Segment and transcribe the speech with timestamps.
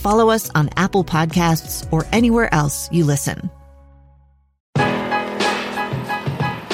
[0.00, 3.50] follow us on Apple Podcasts, or anywhere else you listen.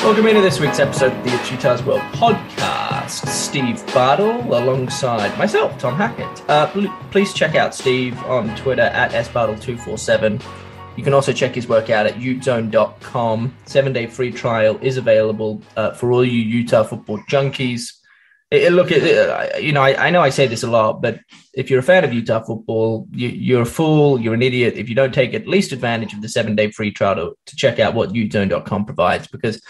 [0.06, 3.26] Welcome into this week's episode of the Itchy Tars World podcast.
[3.26, 6.48] Steve Bartle alongside myself, Tom Hackett.
[6.48, 6.68] Uh,
[7.10, 10.40] please check out Steve on Twitter at sbartle247.
[10.96, 13.56] You can also check his work out at utezone.com.
[13.64, 17.92] Seven day free trial is available uh, for all you Utah football junkies.
[18.50, 21.18] It, look, it, you know, I, I, know I say this a lot, but
[21.52, 24.88] if you're a fan of Utah football, you, are a fool, you're an idiot if
[24.88, 27.80] you don't take at least advantage of the seven day free trial to, to check
[27.80, 29.60] out what utezone.com provides because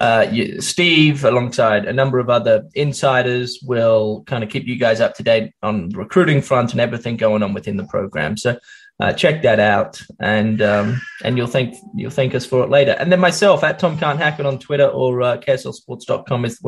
[0.00, 5.00] uh, you, Steve, alongside a number of other insiders, will kind of keep you guys
[5.00, 8.36] up to date on the recruiting front and everything going on within the program.
[8.36, 8.58] So
[9.00, 12.92] uh, check that out, and um, and you'll thank you'll thank us for it later.
[12.92, 16.60] And then myself at Tom Can't Hack It on Twitter or uh, KSLSports.com is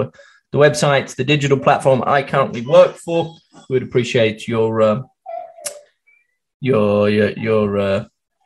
[0.53, 3.35] the website, the digital platform I currently work for.
[3.69, 5.03] We would appreciate your uh,
[6.61, 8.05] your your your uh,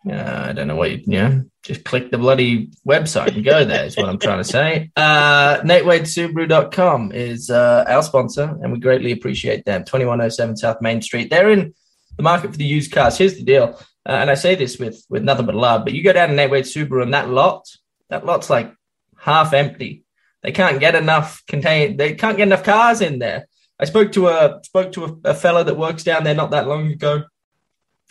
[0.09, 1.41] uh, I don't know what you yeah.
[1.63, 4.91] Just click the bloody website and go there is what I'm trying to say.
[4.97, 9.85] Uh NateWadeSubaru.com is uh, our sponsor, and we greatly appreciate them.
[9.85, 11.29] 2107 South Main Street.
[11.29, 11.75] They're in
[12.17, 13.19] the market for the used cars.
[13.19, 13.79] Here's the deal.
[14.09, 16.35] Uh, and I say this with with nothing but love, but you go down to
[16.35, 17.67] Nate Wade Subaru and that lot,
[18.11, 18.73] that lot's like
[19.19, 20.06] half empty.
[20.43, 21.97] They can't get enough contain.
[21.97, 23.47] They can't get enough cars in there.
[23.79, 26.69] I spoke to a spoke to a, a fellow that works down there not that
[26.69, 27.25] long ago.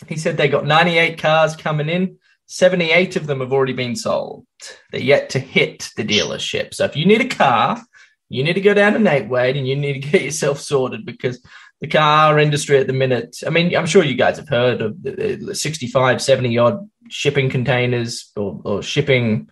[0.08, 2.18] He said they got 98 cars coming in.
[2.48, 4.46] 78 of them have already been sold.
[4.92, 6.74] They're yet to hit the dealership.
[6.74, 7.82] So if you need a car,
[8.30, 11.06] you need to go down to Nate Wade and you need to get yourself sorted
[11.06, 11.44] because
[11.82, 15.02] the car industry at the minute, I mean, I'm sure you guys have heard of
[15.02, 19.50] the 65, 70 odd shipping containers or, or shipping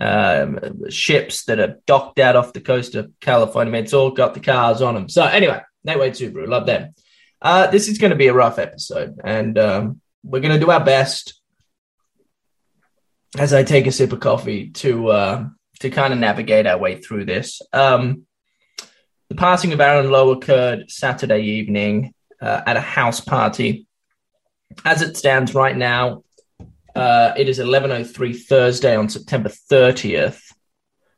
[0.00, 3.80] um, ships that are docked out off the coast of California.
[3.80, 5.08] It's all got the cars on them.
[5.08, 6.94] So anyway, Nate Wade Subaru, love them.
[7.40, 10.70] Uh, this is going to be a rough episode, and um, we're going to do
[10.70, 11.40] our best
[13.36, 15.44] as I take a sip of coffee to uh,
[15.80, 17.60] to kind of navigate our way through this.
[17.72, 18.26] Um,
[19.28, 23.86] the passing of Aaron Lowe occurred Saturday evening uh, at a house party.
[24.84, 26.22] As it stands right now,
[26.94, 30.40] uh, it is 11.03 Thursday on September 30th.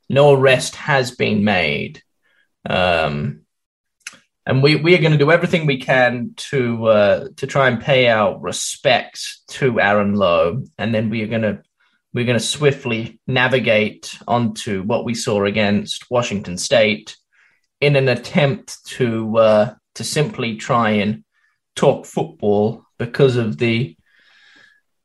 [0.09, 2.03] No arrest has been made.
[2.69, 3.45] Um,
[4.47, 7.81] and we, we are going to do everything we can to uh, to try and
[7.81, 11.63] pay our respects to Aaron Lowe, and then we are going to
[12.13, 17.17] we're going to swiftly navigate onto what we saw against Washington State
[17.81, 21.25] in an attempt to uh, to simply try and
[21.75, 23.97] talk football because of the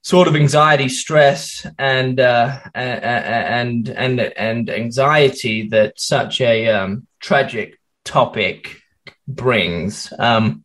[0.01, 7.79] sort of anxiety, stress, and uh, and and and anxiety that such a um, tragic
[8.05, 8.81] topic
[9.27, 10.11] brings.
[10.17, 10.63] Um,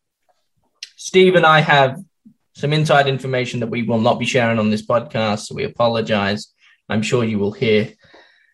[0.97, 1.99] Steve and I have
[2.55, 6.49] some inside information that we will not be sharing on this podcast, so we apologize.
[6.89, 7.93] I'm sure you will hear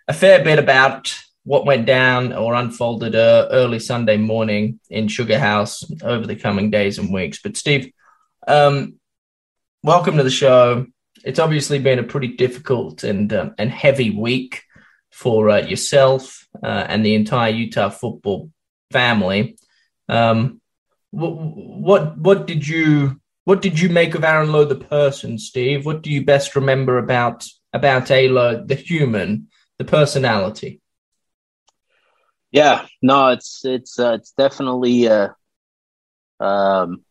[0.09, 1.15] a fair bit about
[1.45, 6.71] what went down or unfolded uh, early Sunday morning in Sugar House over the coming
[6.71, 7.41] days and weeks.
[7.43, 7.93] But Steve,
[8.47, 9.00] um,
[9.83, 10.87] welcome to the show.
[11.25, 14.63] It's obviously been a pretty difficult and um, and heavy week
[15.11, 18.51] for uh, yourself uh, and the entire Utah football
[18.91, 19.59] family.
[20.09, 20.61] Um,
[21.11, 25.85] what, what what did you what did you make of Aaron Lowe the person, Steve?
[25.85, 30.81] What do you best remember about about Alo the human, the personality?
[32.53, 35.29] Yeah, no, it's it's uh, it's definitely uh,
[36.41, 37.05] um,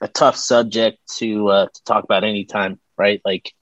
[0.00, 3.20] a tough subject to uh, to talk about anytime, right?
[3.24, 3.52] Like,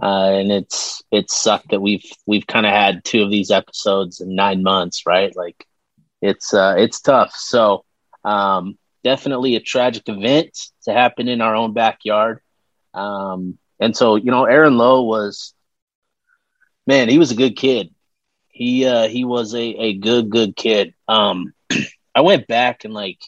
[0.00, 4.20] uh, and it's it's sucked that we've we've kind of had two of these episodes
[4.20, 5.34] in nine months, right?
[5.36, 5.66] Like,
[6.20, 7.34] it's uh, it's tough.
[7.34, 7.84] So,
[8.24, 12.40] um, definitely a tragic event to happen in our own backyard.
[12.94, 15.54] Um, and so, you know, Aaron Lowe was
[16.88, 17.94] man, he was a good kid.
[18.48, 20.94] He uh, he was a, a good good kid.
[21.06, 21.52] Um,
[22.14, 23.20] I went back and like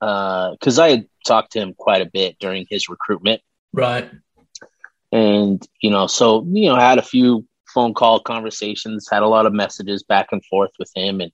[0.00, 3.42] because uh, I had talked to him quite a bit during his recruitment,
[3.72, 4.10] right?
[5.12, 9.28] And you know, so you know, I had a few phone call conversations, had a
[9.28, 11.32] lot of messages back and forth with him, and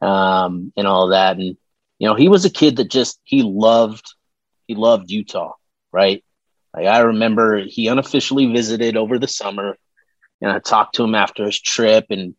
[0.00, 1.36] um, and all that.
[1.36, 1.56] And
[1.98, 4.14] you know, he was a kid that just he loved
[4.66, 5.52] he loved Utah,
[5.92, 6.24] right?
[6.74, 9.76] Like I remember he unofficially visited over the summer,
[10.40, 12.34] and I talked to him after his trip, and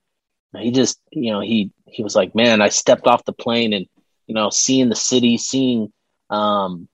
[0.57, 3.85] he just you know he he was like, man, I stepped off the plane and
[4.27, 5.91] you know seeing the city, seeing
[6.29, 6.87] um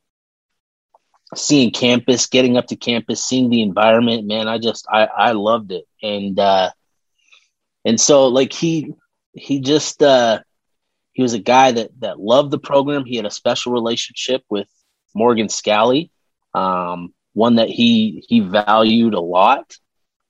[1.36, 5.72] seeing campus, getting up to campus, seeing the environment, man, I just I I loved
[5.72, 5.86] it.
[6.02, 6.72] And uh
[7.86, 8.94] and so like he
[9.34, 10.40] he just uh
[11.14, 13.06] he was a guy that that loved the program.
[13.06, 14.68] He had a special relationship with
[15.14, 16.10] Morgan Scalley,
[16.54, 19.76] um, one that he he valued a lot.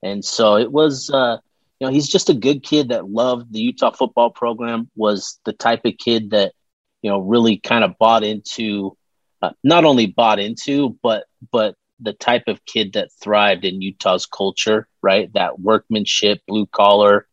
[0.04, 1.38] And so it was uh
[1.80, 5.54] you know, he's just a good kid that loved the Utah football program, was the
[5.54, 6.54] type of kid that,
[7.02, 8.98] you know, really kind of bought into
[9.42, 14.26] uh, not only bought into, but but the type of kid that thrived in Utah's
[14.26, 15.32] culture, right?
[15.34, 17.28] That workmanship, blue collar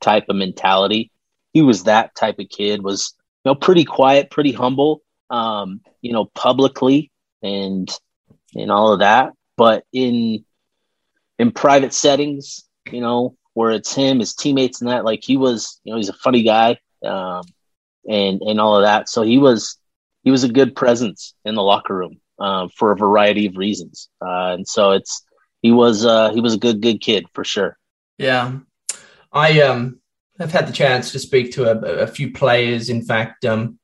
[0.00, 1.10] type of mentality.
[1.52, 2.82] He was that type of kid.
[2.82, 7.10] Was you know pretty quiet, pretty humble, um, you know, publicly
[7.42, 7.88] and
[8.54, 9.32] and all of that.
[9.56, 10.44] But in
[11.38, 15.80] in private settings, you know, where it's him, his teammates, and that, like he was,
[15.84, 17.42] you know, he's a funny guy, um,
[18.08, 19.08] and and all of that.
[19.08, 19.78] So he was
[20.22, 24.08] he was a good presence in the locker room uh, for a variety of reasons.
[24.20, 25.22] Uh, and so it's
[25.62, 27.76] he was uh, he was a good good kid for sure.
[28.16, 28.58] Yeah,
[29.32, 30.00] I um
[30.40, 32.90] I've had the chance to speak to a, a few players.
[32.90, 33.78] In fact, um,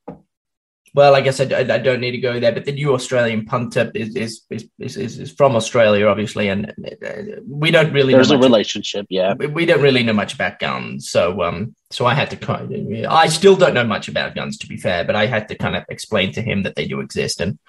[0.95, 3.91] well, I guess I, I, don't need to go there, but the new Australian punter
[3.93, 8.13] is is is, is, is from Australia, obviously, and uh, we don't really.
[8.13, 9.33] There's a relationship, yeah.
[9.33, 13.11] We don't really know much about guns, so um, so I had to kind of.
[13.11, 15.75] I still don't know much about guns, to be fair, but I had to kind
[15.75, 17.59] of explain to him that they do exist, and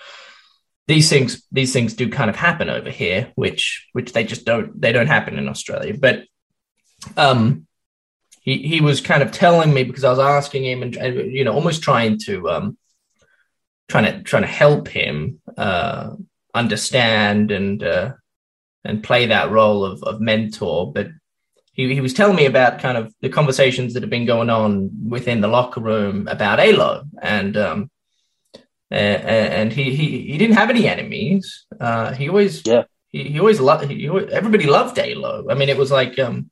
[0.86, 4.80] these things these things do kind of happen over here, which which they just don't
[4.80, 6.22] they don't happen in Australia, but
[7.16, 7.66] um.
[8.42, 10.94] He, he was kind of telling me because I was asking him and,
[11.32, 12.78] you know almost trying to um,
[13.88, 16.10] trying to trying to help him uh,
[16.54, 18.12] understand and uh,
[18.84, 20.92] and play that role of, of mentor.
[20.92, 21.08] But
[21.72, 24.90] he, he was telling me about kind of the conversations that have been going on
[25.08, 27.90] within the locker room about Alo, and um,
[28.90, 31.66] and he, he he didn't have any enemies.
[31.78, 35.46] Uh, he always yeah he, he always loved he everybody loved Alo.
[35.50, 36.50] I mean, it was like um,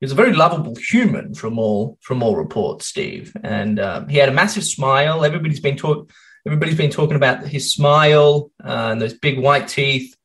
[0.00, 4.16] he was a very lovable human from all from all reports, Steve, and um, he
[4.16, 5.24] had a massive smile.
[5.24, 6.08] Everybody's been talking
[6.44, 10.16] Everybody's been talking about his smile uh, and those big white teeth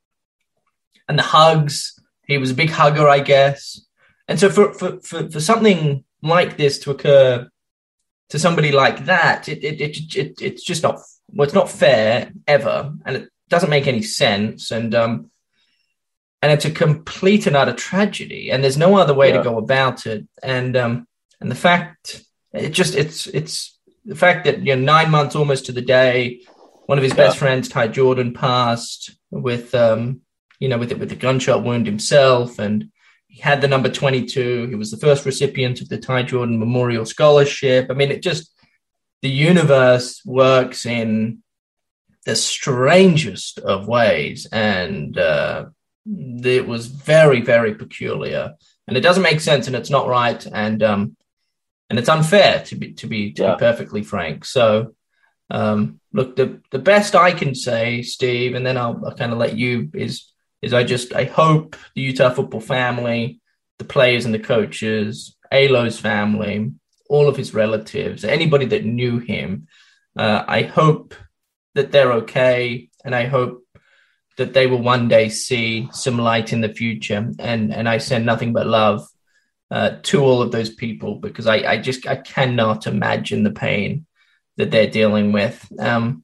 [1.07, 1.99] and the hugs.
[2.25, 3.81] He was a big hugger, I guess.
[4.27, 7.47] And so for, for, for, for something like this to occur
[8.29, 10.99] to somebody like that, it, it, it, it, it's just not,
[11.31, 12.93] well, it's not fair ever.
[13.05, 14.71] And it doesn't make any sense.
[14.71, 15.31] And, um,
[16.41, 18.51] and it's a complete and utter tragedy.
[18.51, 19.37] And there's no other way yeah.
[19.37, 20.27] to go about it.
[20.41, 21.07] And, um,
[21.39, 22.23] and the fact
[22.53, 23.76] it just, it's, it's,
[24.07, 26.41] the fact that you know nine months almost to the day,
[26.85, 27.17] one of his yeah.
[27.17, 30.21] best friends, Ty Jordan, passed with um,
[30.59, 32.89] you know with it with a gunshot wound himself, and
[33.27, 34.67] he had the number twenty two.
[34.67, 37.87] He was the first recipient of the Ty Jordan Memorial Scholarship.
[37.89, 38.51] I mean, it just
[39.21, 41.43] the universe works in
[42.25, 45.65] the strangest of ways, and uh,
[46.05, 48.53] it was very very peculiar,
[48.87, 51.16] and it doesn't make sense, and it's not right, and um,
[51.89, 53.55] and it's unfair to be to be to yeah.
[53.55, 54.45] be perfectly frank.
[54.45, 54.93] So,
[55.49, 59.37] um, look, the the best I can say, Steve, and then I'll, I'll kind of
[59.37, 63.39] let you is is I just I hope the Utah football family,
[63.77, 66.71] the players and the coaches, Alo's family,
[67.09, 69.67] all of his relatives, anybody that knew him,
[70.17, 71.15] uh, I hope
[71.75, 73.63] that they're okay, and I hope
[74.37, 77.31] that they will one day see some light in the future.
[77.39, 79.07] And and I send nothing but love
[79.69, 84.05] uh, to all of those people because I, I just I cannot imagine the pain
[84.57, 85.65] that they're dealing with.
[85.79, 86.23] Um,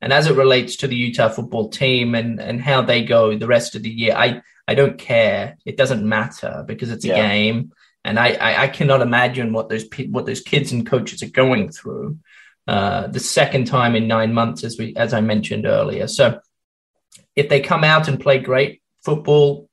[0.00, 3.46] and as it relates to the Utah football team and and how they go the
[3.46, 5.56] rest of the year, I I don't care.
[5.64, 7.28] It doesn't matter because it's a yeah.
[7.28, 7.72] game,
[8.04, 11.70] and I, I, I cannot imagine what those what those kids and coaches are going
[11.70, 12.18] through.
[12.66, 16.06] Uh, the second time in nine months, as we as I mentioned earlier.
[16.06, 16.40] So
[17.34, 19.67] if they come out and play great football,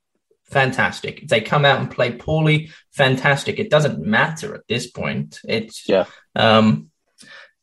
[0.50, 1.22] fantastic.
[1.22, 3.58] If they come out and play poorly, fantastic.
[3.58, 5.40] It doesn't matter at this point.
[5.44, 6.90] It's yeah, um,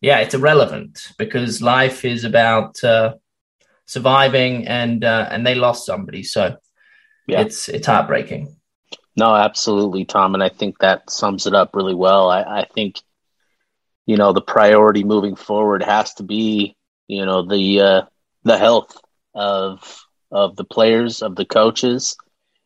[0.01, 3.15] yeah, it's irrelevant because life is about uh,
[3.85, 6.57] surviving, and uh, and they lost somebody, so
[7.27, 7.41] yeah.
[7.41, 8.55] it's it's heartbreaking.
[9.15, 10.33] No, absolutely, Tom.
[10.33, 12.29] And I think that sums it up really well.
[12.29, 12.99] I, I think,
[14.05, 16.75] you know, the priority moving forward has to be,
[17.07, 18.01] you know, the uh,
[18.43, 18.97] the health
[19.35, 22.17] of of the players, of the coaches,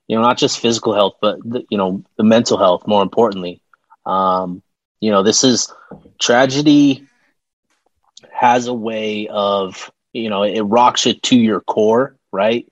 [0.07, 2.87] you know, not just physical health, but the, you know, the mental health.
[2.87, 3.61] More importantly,
[4.05, 4.61] um,
[4.99, 5.71] you know, this is
[6.19, 7.05] tragedy
[8.31, 12.67] has a way of, you know, it rocks you to your core, right?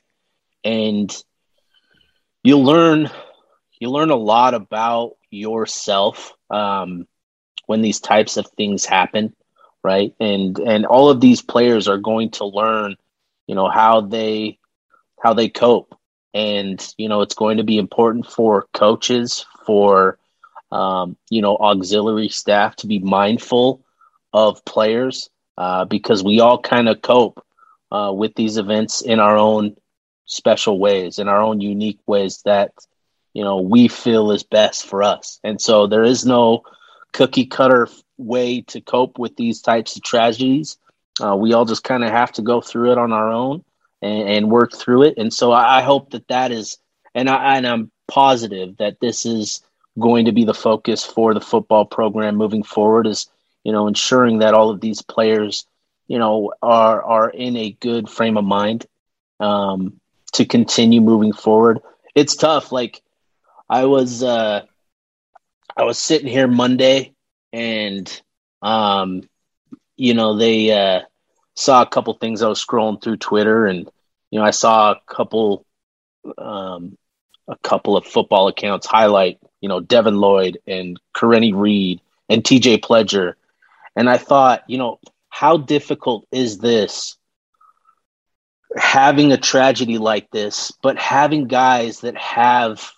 [0.64, 1.16] And
[2.44, 3.10] you'll learn
[3.80, 7.08] you learn a lot about yourself um,
[7.66, 9.36] when these types of things happen,
[9.84, 10.14] right?
[10.20, 12.96] And and all of these players are going to learn,
[13.48, 14.60] you know, how they
[15.22, 15.98] how they cope,
[16.36, 20.20] and you know, it's going to be important for coaches, for
[20.72, 23.82] um, you know, auxiliary staff to be mindful
[24.34, 27.42] of players uh, because we all kind of cope
[27.90, 29.78] uh, with these events in our own
[30.26, 32.74] special ways, in our own unique ways that
[33.34, 35.40] you know we feel is best for us.
[35.42, 36.64] And so there is no
[37.14, 37.88] cookie cutter
[38.18, 40.78] way to cope with these types of tragedies.
[41.24, 43.64] Uh, we all just kind of have to go through it on our own
[44.06, 46.78] and, and work through it and so I, I, hope that that is
[47.14, 49.62] and, I, and i'm positive that this is
[50.00, 53.30] going to be the focus for the football program moving forward is
[53.64, 55.66] you know ensuring that all of these players
[56.08, 58.86] you know are are in a good frame of mind
[59.40, 60.00] um,
[60.34, 61.80] to continue moving forward
[62.16, 63.02] it's tough like
[63.70, 64.66] I was uh,
[65.76, 67.14] I was sitting here Monday,
[67.52, 68.22] and
[68.62, 69.28] um,
[69.98, 71.02] you know they uh,
[71.56, 72.42] saw a couple things.
[72.42, 73.90] I was scrolling through Twitter, and
[74.36, 75.66] you know I saw a couple
[76.38, 76.98] um,
[77.48, 82.80] a couple of football accounts highlight you know Devin Lloyd and Karene Reid and TJ
[82.80, 83.36] Pledger,
[83.96, 85.00] and I thought you know
[85.30, 87.16] how difficult is this
[88.76, 92.92] having a tragedy like this, but having guys that have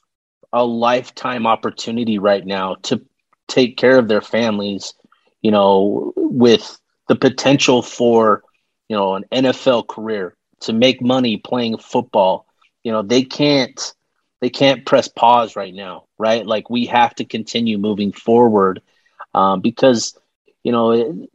[0.51, 2.99] a lifetime opportunity right now to
[3.47, 4.95] take care of their families,
[5.43, 8.41] you know, with the potential for,
[8.89, 12.45] you know, an NFL career to make money playing football.
[12.83, 13.93] You know, they can't
[14.39, 16.45] they can't press pause right now, right?
[16.45, 18.81] Like we have to continue moving forward
[19.33, 20.17] um, because,
[20.63, 21.29] you know, it,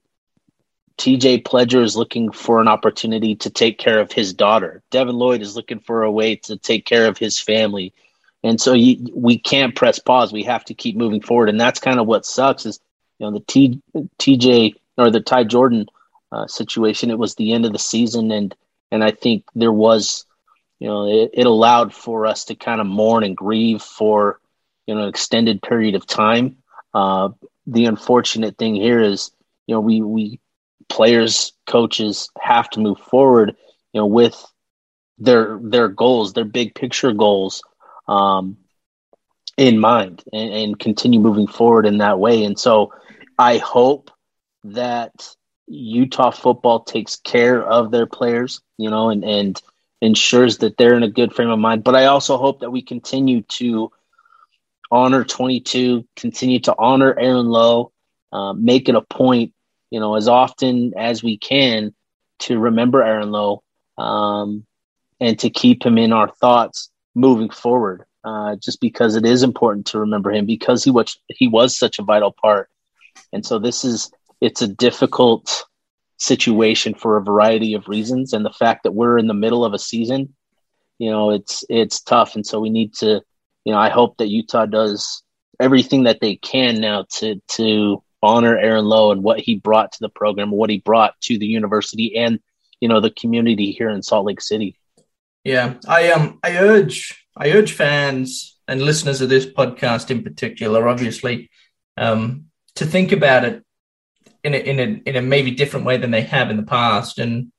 [0.98, 4.82] TJ Pledger is looking for an opportunity to take care of his daughter.
[4.90, 7.92] Devin Lloyd is looking for a way to take care of his family.
[8.44, 10.32] And so we can't press pause.
[10.32, 11.48] We have to keep moving forward.
[11.48, 12.78] And that's kind of what sucks is,
[13.18, 13.80] you know, the T,
[14.18, 15.86] TJ or the Ty Jordan
[16.30, 17.10] uh, situation.
[17.10, 18.30] It was the end of the season.
[18.30, 18.54] And,
[18.92, 20.26] and I think there was,
[20.78, 24.38] you know, it, it allowed for us to kind of mourn and grieve for,
[24.86, 26.58] you know, an extended period of time.
[26.92, 27.30] Uh,
[27.66, 29.30] the unfortunate thing here is,
[29.66, 30.40] you know, we, we
[30.90, 33.56] players, coaches have to move forward,
[33.94, 34.44] you know, with
[35.18, 37.62] their, their goals, their big picture goals
[38.08, 38.58] um,
[39.56, 42.44] in mind and, and continue moving forward in that way.
[42.44, 42.92] And so
[43.38, 44.10] I hope
[44.64, 45.34] that
[45.72, 49.60] Utah football takes care of their players, you know, and, and
[50.00, 51.84] ensures that they're in a good frame of mind.
[51.84, 53.90] But I also hope that we continue to
[54.90, 57.92] honor 22, continue to honor Aaron Lowe,
[58.32, 59.54] uh, make it a point,
[59.90, 61.94] you know, as often as we can
[62.40, 63.62] to remember Aaron Lowe
[63.96, 64.66] um,
[65.20, 68.04] and to keep him in our thoughts moving forward.
[68.24, 71.98] Uh, just because it is important to remember him because he was he was such
[71.98, 72.70] a vital part,
[73.32, 74.12] and so this is
[74.42, 75.64] it's a difficult
[76.18, 79.72] situation for a variety of reasons, and the fact that we're in the middle of
[79.72, 80.34] a season,
[80.98, 83.22] you know, it's it's tough, and so we need to,
[83.64, 85.22] you know, I hope that Utah does
[85.60, 89.98] everything that they can now to to honor Aaron Lowe and what he brought to
[90.00, 92.40] the program, what he brought to the university, and
[92.80, 94.76] you know the community here in Salt Lake City.
[95.44, 100.88] Yeah, I um I urge I urge fans and listeners of this podcast in particular,
[100.88, 101.48] obviously,
[101.96, 103.62] um, to think about it
[104.44, 107.18] in a, in a in a maybe different way than they have in the past.
[107.18, 107.52] And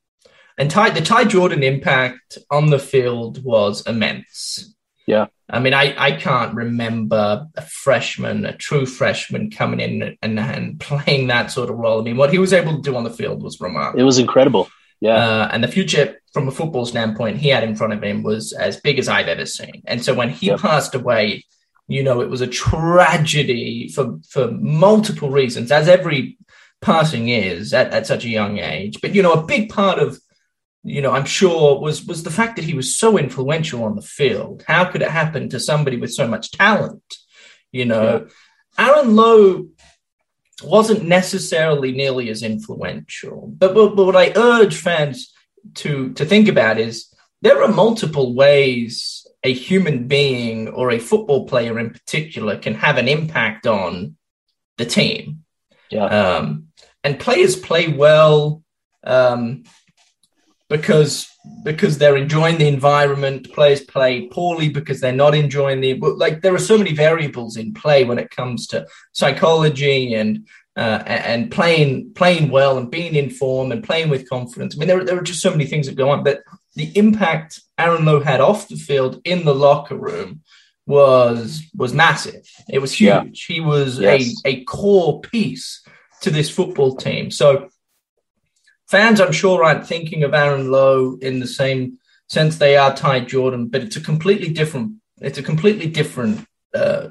[0.58, 4.76] and Ty, the Ty Jordan impact on the field was immense.
[5.08, 5.28] Yeah.
[5.50, 10.80] I mean, I, I can't remember a freshman, a true freshman, coming in and, and
[10.80, 12.00] playing that sort of role.
[12.00, 14.00] I mean, what he was able to do on the field was remarkable.
[14.00, 14.70] It was incredible.
[15.02, 15.16] Yeah.
[15.16, 18.54] Uh, and the future, from a football standpoint, he had in front of him was
[18.54, 19.84] as big as I've ever seen.
[19.86, 20.60] And so when he yep.
[20.60, 21.44] passed away,
[21.88, 26.38] you know, it was a tragedy for for multiple reasons, as every
[26.84, 29.00] passing is at, at such a young age.
[29.02, 30.20] But you know, a big part of
[30.84, 34.02] you know, I'm sure was was the fact that he was so influential on the
[34.02, 34.64] field.
[34.68, 37.02] How could it happen to somebody with so much talent?
[37.72, 38.28] You know,
[38.78, 38.88] yeah.
[38.88, 39.68] Aaron Lowe
[40.62, 43.54] wasn't necessarily nearly as influential.
[43.58, 45.34] But, but, but what I urge fans
[45.76, 51.48] to to think about is there are multiple ways a human being or a football
[51.48, 54.16] player in particular can have an impact on
[54.78, 55.44] the team.
[55.90, 56.06] Yeah.
[56.06, 56.68] Um,
[57.04, 58.64] and players play well
[59.04, 59.64] um,
[60.70, 61.28] because
[61.64, 63.52] because they're enjoying the environment.
[63.54, 66.42] Players play poorly because they're not enjoying the like.
[66.42, 71.52] There are so many variables in play when it comes to psychology and uh, and
[71.52, 74.76] playing playing well and being in form and playing with confidence.
[74.76, 76.24] I mean, there there are just so many things that go on.
[76.24, 76.44] But
[76.76, 80.42] the impact Aaron Lowe had off the field in the locker room
[80.86, 82.50] was was massive.
[82.70, 83.48] It was huge.
[83.50, 83.56] Yeah.
[83.56, 84.34] He was yes.
[84.46, 85.83] a a core piece
[86.24, 87.32] to this football team.
[87.32, 87.70] So
[88.88, 93.22] fans, I'm sure, aren't thinking of Aaron Lowe in the same sense they are Ty
[93.22, 94.94] Jordan, but it's a completely different.
[95.22, 97.10] It's a completely different uh,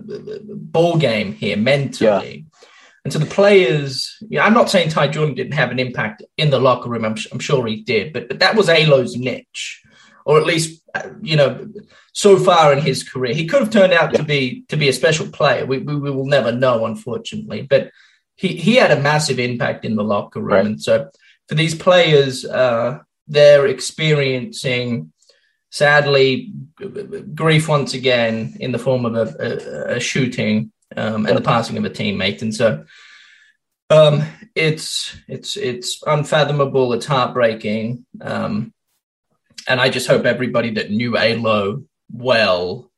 [0.54, 2.47] ball game here mentally.
[2.50, 2.59] Yeah.
[3.04, 6.50] And so the players, yeah, I'm not saying Ty Jordan didn't have an impact in
[6.50, 7.04] the locker room.
[7.04, 9.83] I'm, I'm sure he did, but, but that was Alo's niche,
[10.25, 11.69] or at least uh, you know,
[12.12, 14.19] so far in his career, he could have turned out yeah.
[14.19, 15.64] to be to be a special player.
[15.64, 17.90] We, we, we will never know, unfortunately, but
[18.42, 20.66] he he had a massive impact in the locker room, right.
[20.66, 21.08] and so
[21.49, 25.12] for these players, uh, they're experiencing
[25.70, 26.52] sadly
[27.34, 31.78] grief once again in the form of a, a, a shooting um, and the passing
[31.78, 32.42] of a teammate.
[32.42, 32.84] And so
[33.90, 34.25] um,
[34.56, 36.92] it's it's it's unfathomable.
[36.94, 38.04] It's heartbreaking.
[38.20, 38.75] Um,
[39.68, 42.90] and I just hope everybody that knew Alo well,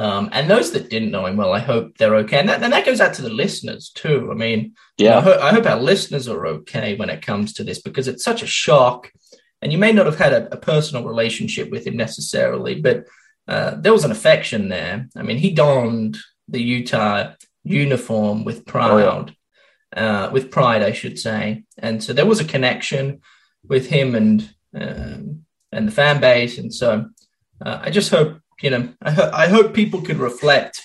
[0.00, 2.38] um, and those that didn't know him well, I hope they're okay.
[2.38, 4.30] And that, and that goes out to the listeners too.
[4.30, 7.64] I mean, yeah, I, ho- I, hope our listeners are okay when it comes to
[7.64, 9.12] this because it's such a shock.
[9.60, 13.04] And you may not have had a, a personal relationship with him necessarily, but
[13.46, 15.06] uh, there was an affection there.
[15.14, 16.16] I mean, he donned
[16.48, 19.26] the Utah uniform with pride, oh,
[19.94, 20.24] yeah.
[20.24, 21.64] uh, with pride, I should say.
[21.76, 23.20] And so there was a connection
[23.68, 26.56] with him and um, and the fan base.
[26.56, 27.10] And so
[27.62, 30.82] uh, I just hope you know I, I hope people could reflect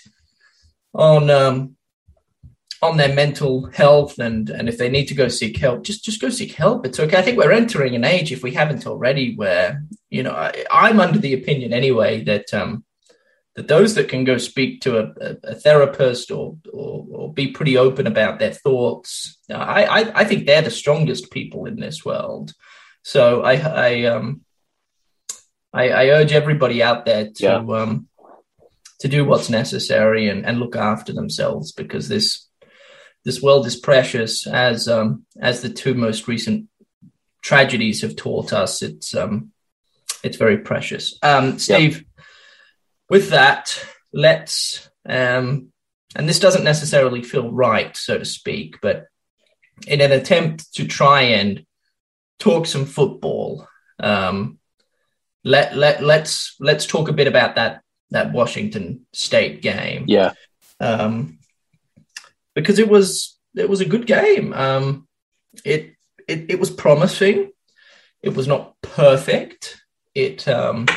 [0.94, 1.76] on um,
[2.82, 6.22] on their mental health and and if they need to go seek help, just just
[6.22, 6.86] go seek help.
[6.86, 7.18] It's okay.
[7.18, 11.00] I think we're entering an age, if we haven't already, where you know I, I'm
[11.00, 12.86] under the opinion anyway that um,
[13.56, 17.78] that those that can go speak to a, a therapist or, or, or be pretty
[17.78, 22.54] open about their thoughts, I, I, I think they're the strongest people in this world.
[23.04, 24.42] So I I um
[25.76, 27.58] I, I urge everybody out there to yeah.
[27.58, 28.08] um
[29.02, 32.48] to do what's necessary and, and look after themselves because this
[33.26, 36.68] this world is precious as um as the two most recent
[37.44, 38.82] tragedies have taught us.
[38.82, 39.52] It's um
[40.24, 41.18] it's very precious.
[41.22, 42.06] Um Steve.
[43.08, 45.72] With that, let's, um,
[46.16, 49.06] and this doesn't necessarily feel right, so to speak, but
[49.86, 51.66] in an attempt to try and
[52.40, 53.68] talk some football,
[54.00, 54.58] um,
[55.46, 60.06] let let let's let's talk a bit about that that Washington State game.
[60.08, 60.34] Yeah.
[60.80, 61.40] Um,
[62.54, 64.52] because it was it was a good game.
[64.54, 65.08] Um,
[65.64, 65.94] it
[66.28, 67.52] it it was promising.
[68.22, 69.82] It was not perfect.
[70.16, 70.88] It um,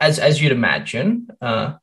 [0.00, 1.28] as as you'd imagine.
[1.40, 1.74] Uh,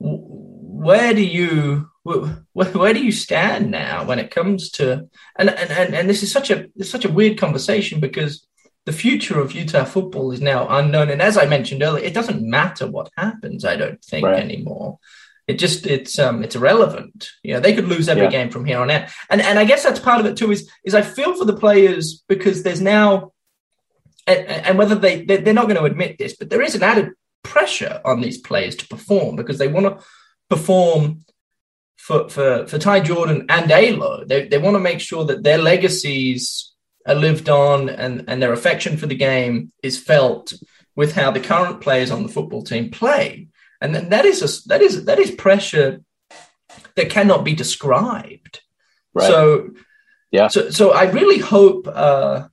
[0.00, 5.94] where do you where, where, do you stand now when it comes to and and
[5.94, 8.46] and this is such a it's such a weird conversation because
[8.86, 12.42] the future of Utah football is now unknown and as I mentioned earlier it doesn't
[12.42, 14.40] matter what happens I don't think right.
[14.40, 14.98] anymore
[15.46, 18.30] it just it's um it's irrelevant you know they could lose every yeah.
[18.30, 20.70] game from here on out and and I guess that's part of it too is
[20.84, 23.32] is I feel for the players because there's now
[24.26, 27.12] and, and whether they they're not going to admit this but there is an added
[27.42, 30.04] pressure on these players to perform because they want to
[30.48, 31.24] perform
[32.04, 34.24] for, for, for Ty Jordan and Alo.
[34.26, 36.73] They, they want to make sure that their legacies
[37.06, 40.52] are lived on and, and their affection for the game is felt
[40.96, 43.48] with how the current players on the football team play.
[43.80, 46.00] And then that is a, that is that is pressure
[46.96, 48.60] that cannot be described.
[49.12, 49.26] Right.
[49.26, 49.70] So
[50.30, 50.48] yeah.
[50.48, 52.48] So so I really hope uh,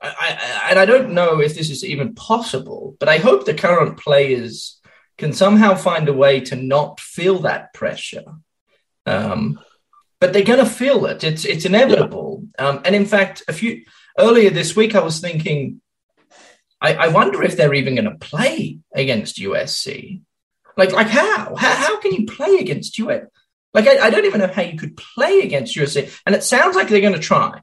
[0.00, 3.54] I, I, and I don't know if this is even possible, but I hope the
[3.54, 4.80] current players
[5.18, 8.24] can somehow find a way to not feel that pressure.
[9.06, 9.60] Um,
[10.22, 11.24] but they're going to feel it.
[11.24, 12.44] It's it's inevitable.
[12.56, 12.68] Yeah.
[12.68, 13.82] Um, and in fact, a few
[14.16, 15.80] earlier this week, I was thinking,
[16.80, 20.22] I, I wonder if they're even going to play against USC.
[20.76, 21.56] Like like how?
[21.56, 23.26] How, how can you play against USC?
[23.74, 26.16] Like I, I don't even know how you could play against USC.
[26.24, 27.60] And it sounds like they're going to try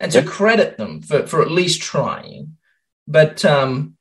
[0.00, 2.56] and to credit them for, for at least trying.
[3.06, 3.96] But um,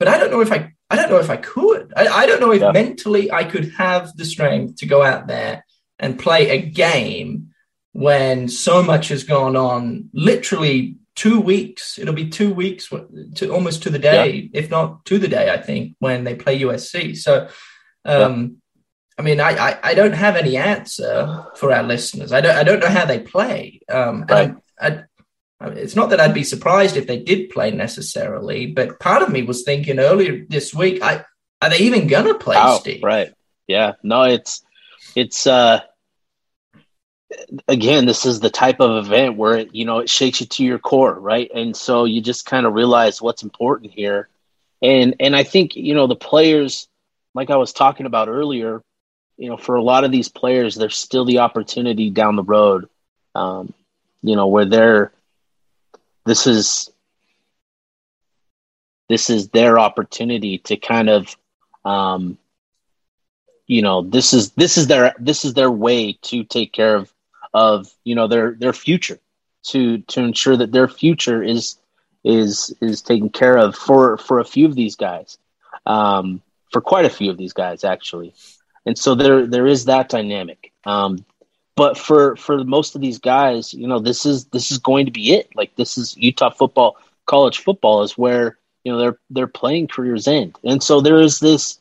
[0.00, 1.92] but I don't know if I I don't know if I could.
[1.96, 2.72] I, I don't know if yeah.
[2.72, 5.62] mentally I could have the strength to go out there
[5.98, 7.50] and play a game
[7.92, 11.98] when so much has gone on literally two weeks.
[11.98, 12.92] It'll be two weeks
[13.36, 14.60] to almost to the day, yeah.
[14.60, 17.16] if not to the day, I think, when they play USC.
[17.16, 17.48] So,
[18.04, 18.48] um, yeah.
[19.18, 22.32] I mean, I, I, I, don't have any answer for our listeners.
[22.32, 23.80] I don't I don't know how they play.
[23.88, 24.54] Um, right.
[24.80, 25.02] I,
[25.60, 29.30] I, it's not that I'd be surprised if they did play necessarily, but part of
[29.30, 31.24] me was thinking earlier this week, I
[31.60, 33.02] are they even gonna play oh, Steve?
[33.02, 33.32] Right.
[33.66, 33.94] Yeah.
[34.04, 34.62] No, it's
[35.14, 35.80] it's uh
[37.66, 40.64] again, this is the type of event where it, you know it shakes you to
[40.64, 41.50] your core, right?
[41.54, 44.28] And so you just kind of realize what's important here,
[44.82, 46.88] and and I think you know the players,
[47.34, 48.82] like I was talking about earlier,
[49.36, 52.88] you know, for a lot of these players, there's still the opportunity down the road,
[53.34, 53.72] um,
[54.22, 55.12] you know, where they're
[56.24, 56.90] this is
[59.08, 61.36] this is their opportunity to kind of
[61.84, 62.36] um,
[63.68, 67.12] you know this is this is their this is their way to take care of
[67.54, 69.20] of you know their their future
[69.62, 71.76] to to ensure that their future is
[72.24, 75.38] is is taken care of for for a few of these guys
[75.86, 78.34] um, for quite a few of these guys actually.
[78.86, 80.72] And so there there is that dynamic.
[80.84, 81.24] Um,
[81.76, 85.12] but for for most of these guys you know this is this is going to
[85.12, 85.50] be it.
[85.54, 90.26] Like this is utah football college football is where you know their their playing careers
[90.26, 90.56] end.
[90.64, 91.80] And so there is this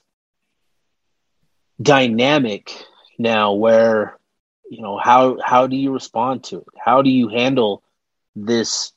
[1.81, 2.71] dynamic
[3.17, 4.17] now where
[4.69, 6.67] you know how how do you respond to it?
[6.77, 7.83] How do you handle
[8.35, 8.91] this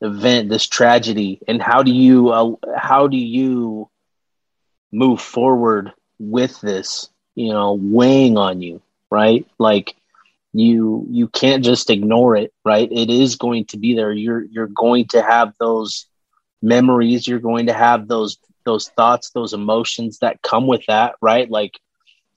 [0.00, 1.40] event this tragedy?
[1.48, 3.88] And how do you uh, how do you
[4.92, 9.46] move forward with this you know weighing on you right?
[9.58, 9.94] Like
[10.52, 12.90] you you can't just ignore it right?
[12.90, 14.12] It is going to be there.
[14.12, 16.06] You're you're going to have those
[16.62, 17.26] memories.
[17.26, 21.50] You're going to have those those thoughts those emotions that come with that right?
[21.50, 21.78] Like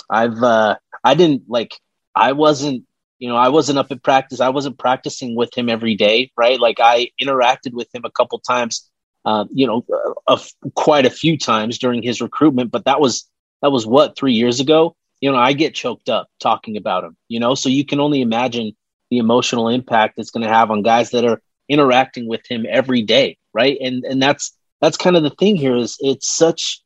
[0.10, 1.74] i've uh i didn't like
[2.18, 2.84] I wasn't,
[3.20, 4.42] you know, I wasn't up at practice.
[4.42, 6.60] I wasn't practicing with him every day, right?
[6.60, 8.90] Like I interacted with him a couple times,
[9.24, 9.86] uh, you know,
[10.28, 13.30] a, a, quite a few times during his recruitment, but that was
[13.62, 14.96] that was what three years ago.
[15.22, 17.16] You know, I get choked up talking about him.
[17.28, 18.76] You know, so you can only imagine
[19.10, 23.04] the emotional impact it's going to have on guys that are interacting with him every
[23.04, 23.78] day, right?
[23.82, 26.82] And and that's that's kind of the thing here is it's such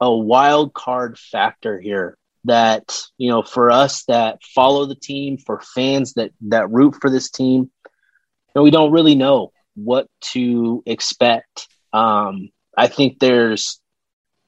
[0.00, 5.60] a wild card factor here that you know for us that follow the team for
[5.60, 10.82] fans that that root for this team you know, we don't really know what to
[10.86, 11.68] expect.
[11.92, 13.80] Um i think there's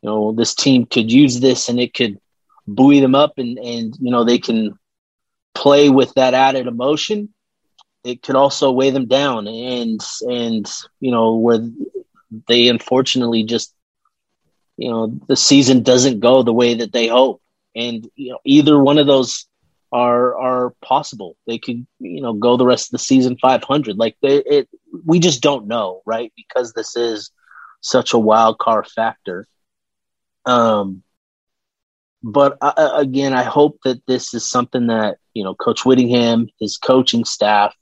[0.01, 2.19] you know this team could use this and it could
[2.67, 4.79] buoy them up and and you know they can
[5.55, 7.33] play with that added emotion.
[8.05, 11.61] It could also weigh them down and and you know where
[12.49, 13.75] they unfortunately just
[14.83, 17.41] you know the season doesn't go the way that they hope
[17.75, 19.47] and you know either one of those
[19.93, 21.37] are are possible.
[21.47, 23.97] They could you know go the rest of the season 500.
[23.97, 24.69] Like they, it,
[25.05, 26.33] we just don't know, right?
[26.37, 27.31] Because this is
[27.81, 29.47] such a wild card factor.
[30.47, 31.03] Um,
[32.23, 35.85] but I, uh, uh, again, I hope that this is something that you know Coach
[35.85, 37.75] Whittingham, his coaching staff,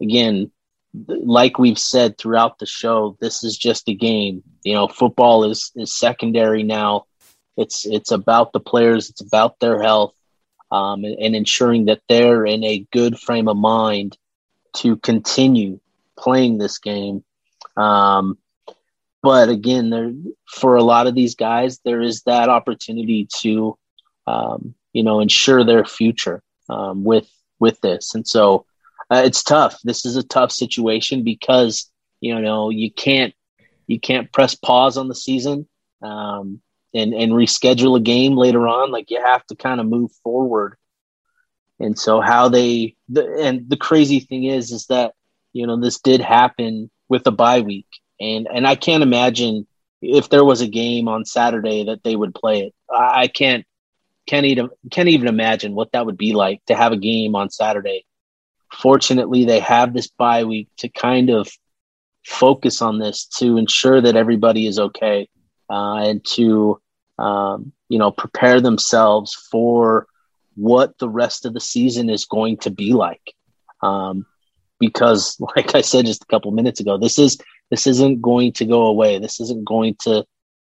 [0.00, 0.52] again,
[0.94, 4.42] like we've said throughout the show, this is just a game.
[4.64, 7.06] You know, football is is secondary now.
[7.56, 9.10] It's it's about the players.
[9.10, 10.14] It's about their health,
[10.70, 14.16] um, and, and, ensuring that they're in a good frame of mind
[14.76, 15.80] to continue
[16.18, 17.24] playing this game.
[17.76, 18.38] Um,
[19.22, 20.12] but again, there
[20.46, 23.78] for a lot of these guys, there is that opportunity to,
[24.26, 28.64] um, you know, ensure their future um, with with this, and so
[29.10, 29.78] uh, it's tough.
[29.82, 33.34] This is a tough situation because you know you can't
[33.86, 35.68] you can't press pause on the season.
[36.02, 36.62] Um,
[36.94, 40.76] and and reschedule a game later on like you have to kind of move forward
[41.78, 45.14] and so how they the, and the crazy thing is is that
[45.52, 47.86] you know this did happen with a bye week
[48.20, 49.66] and and I can't imagine
[50.02, 53.64] if there was a game on Saturday that they would play it I, I can't
[54.26, 57.50] can't even can't even imagine what that would be like to have a game on
[57.50, 58.04] Saturday
[58.72, 61.48] fortunately they have this bye week to kind of
[62.24, 65.28] focus on this to ensure that everybody is okay
[65.70, 66.80] uh, and to
[67.18, 70.06] um, you know prepare themselves for
[70.56, 73.34] what the rest of the season is going to be like.
[73.82, 74.26] Um,
[74.78, 77.38] because, like I said just a couple minutes ago, this is
[77.70, 79.18] this isn't going to go away.
[79.18, 80.24] This isn't going to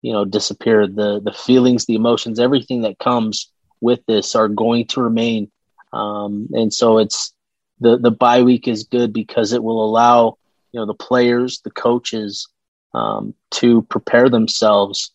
[0.02, 0.86] you know disappear.
[0.86, 5.50] The the feelings, the emotions, everything that comes with this are going to remain.
[5.92, 7.32] Um, and so it's
[7.80, 10.38] the the bye week is good because it will allow
[10.72, 12.48] you know the players, the coaches
[12.94, 15.12] um, to prepare themselves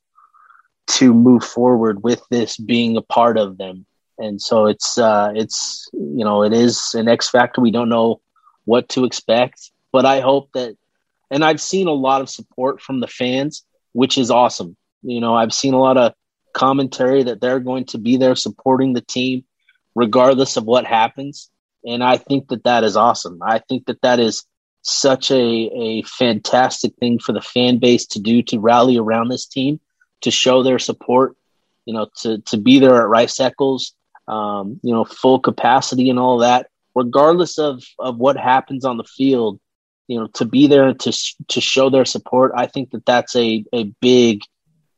[0.88, 3.86] to move forward with this being a part of them.
[4.18, 7.62] And so it's uh, it's you know it is an X factor.
[7.62, 8.22] We don't know
[8.66, 9.72] what to expect.
[9.92, 10.78] but I hope that,
[11.30, 14.78] and I've seen a lot of support from the fans, which is awesome.
[15.02, 16.14] You know, I've seen a lot of
[16.54, 19.44] commentary that they're going to be there supporting the team
[19.96, 21.50] regardless of what happens.
[21.86, 23.40] And I think that that is awesome.
[23.42, 24.46] I think that that is
[24.84, 29.46] such a, a fantastic thing for the fan base to do to rally around this
[29.46, 29.80] team,
[30.22, 31.36] to show their support,
[31.86, 33.94] you know, to, to be there at Rice Eccles,
[34.28, 39.04] um, you know, full capacity and all that, regardless of, of what happens on the
[39.04, 39.60] field,
[40.08, 41.12] you know, to be there to,
[41.48, 42.52] to show their support.
[42.56, 44.42] I think that that's a, a big,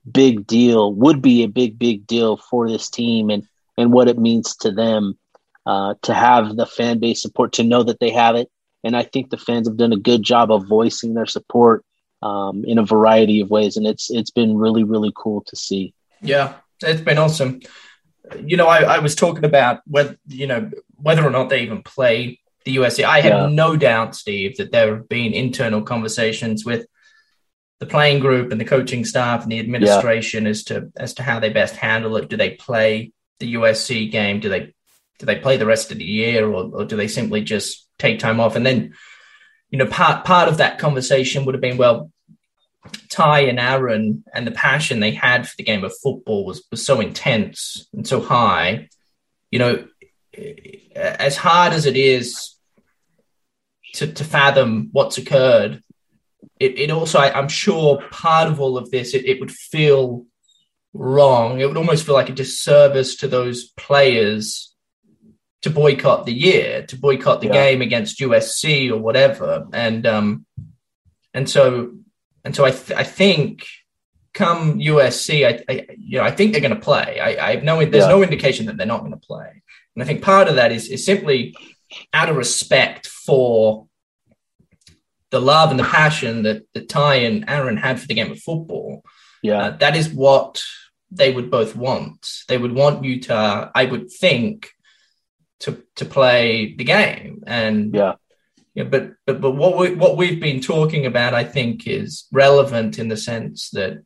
[0.10, 4.18] big deal, would be a big, big deal for this team and, and what it
[4.18, 5.18] means to them
[5.66, 8.50] uh, to have the fan base support, to know that they have it.
[8.84, 11.86] And I think the fans have done a good job of voicing their support
[12.22, 15.94] um, in a variety of ways, and it's it's been really really cool to see.
[16.22, 17.62] Yeah, it's been awesome.
[18.44, 21.84] You know, I, I was talking about whether you know whether or not they even
[21.84, 23.04] play the USC.
[23.04, 23.56] I have yeah.
[23.56, 26.88] no doubt, Steve, that there have been internal conversations with
[27.80, 30.50] the playing group and the coaching staff and the administration yeah.
[30.50, 32.30] as to as to how they best handle it.
[32.30, 34.40] Do they play the USC game?
[34.40, 34.74] Do they
[35.24, 38.20] do they play the rest of the year, or, or do they simply just take
[38.20, 38.58] time off?
[38.58, 38.94] And then,
[39.70, 42.12] you know, part part of that conversation would have been, well,
[43.10, 46.86] Ty and Aaron and the passion they had for the game of football was was
[46.86, 48.90] so intense and so high.
[49.50, 49.88] You know,
[50.94, 52.56] as hard as it is
[53.94, 55.82] to, to fathom what's occurred,
[56.60, 60.26] it, it also, I, am sure, part of all of this, it, it would feel
[60.94, 61.62] wrong.
[61.62, 64.73] It would almost feel like a disservice to those players
[65.64, 67.54] to boycott the year, to boycott the yeah.
[67.54, 69.66] game against USC or whatever.
[69.74, 70.46] And um,
[71.34, 71.94] and so
[72.44, 73.66] and so I th- I think
[74.34, 77.20] come USC, I, I, you know I think they're going to play.
[77.20, 78.10] I, I have no there's yeah.
[78.10, 79.64] no indication that they're not going to play.
[79.96, 81.56] And I think part of that is is simply
[82.14, 83.88] out of respect for
[85.30, 88.40] the love and the passion that, that Ty and Aaron had for the game of
[88.40, 89.04] football.
[89.42, 90.62] Yeah, uh, that is what
[91.10, 92.28] they would both want.
[92.48, 94.72] They would want you to, I would think,
[95.64, 97.44] to to play the game.
[97.48, 98.14] And yeah,
[98.74, 98.84] yeah.
[98.84, 103.08] But but but what we what we've been talking about, I think, is relevant in
[103.08, 104.04] the sense that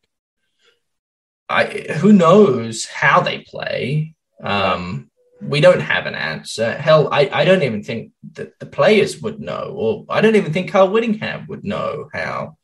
[1.49, 1.65] I
[1.99, 4.15] who knows how they play.
[4.43, 5.09] Um,
[5.41, 6.73] we don't have an answer.
[6.73, 10.51] Hell, I, I don't even think that the players would know, or I don't even
[10.51, 12.57] think Carl Whittingham would know how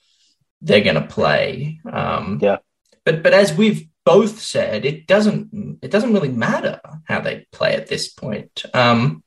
[0.61, 1.79] they're going to play.
[1.91, 2.57] Um, yeah.
[3.05, 7.75] But but as we've both said it doesn't it doesn't really matter how they play
[7.75, 8.63] at this point.
[8.73, 9.23] Um,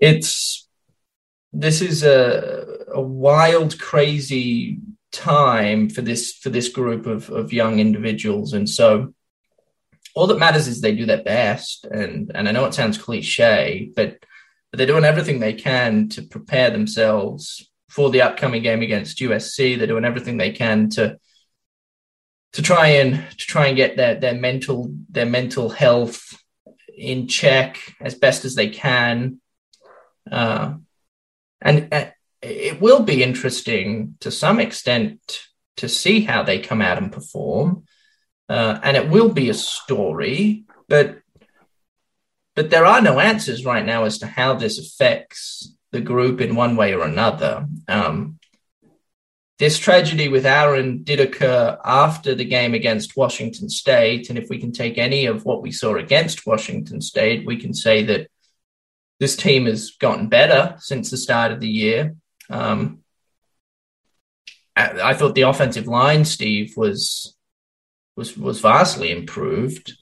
[0.00, 0.68] it's
[1.52, 4.78] this is a, a wild, crazy
[5.12, 9.14] time for this for this group of, of young individuals, and so
[10.14, 11.84] all that matters is they do their best.
[11.84, 14.18] And and I know it sounds cliche, but,
[14.70, 19.76] but they're doing everything they can to prepare themselves for the upcoming game against USC.
[19.76, 21.18] They're doing everything they can to
[22.56, 26.42] to try and to try and get their their mental their mental health
[26.96, 29.42] in check as best as they can,
[30.32, 30.72] uh,
[31.60, 32.06] and uh,
[32.40, 35.42] it will be interesting to some extent
[35.76, 37.84] to see how they come out and perform,
[38.48, 41.18] uh, and it will be a story, but
[42.54, 46.56] but there are no answers right now as to how this affects the group in
[46.56, 47.66] one way or another.
[47.86, 48.38] Um,
[49.58, 54.28] this tragedy with Aaron did occur after the game against Washington State.
[54.28, 57.72] And if we can take any of what we saw against Washington State, we can
[57.72, 58.28] say that
[59.18, 62.16] this team has gotten better since the start of the year.
[62.50, 63.00] Um,
[64.76, 67.34] I, thought the offensive line, Steve, was
[68.14, 69.96] was was vastly improved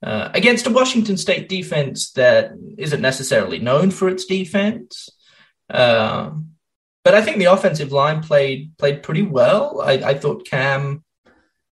[0.00, 5.08] uh, against a Washington State defense that isn't necessarily known for its defense.
[5.68, 6.30] Uh,
[7.04, 9.80] but I think the offensive line played played pretty well.
[9.80, 11.04] I, I thought Cam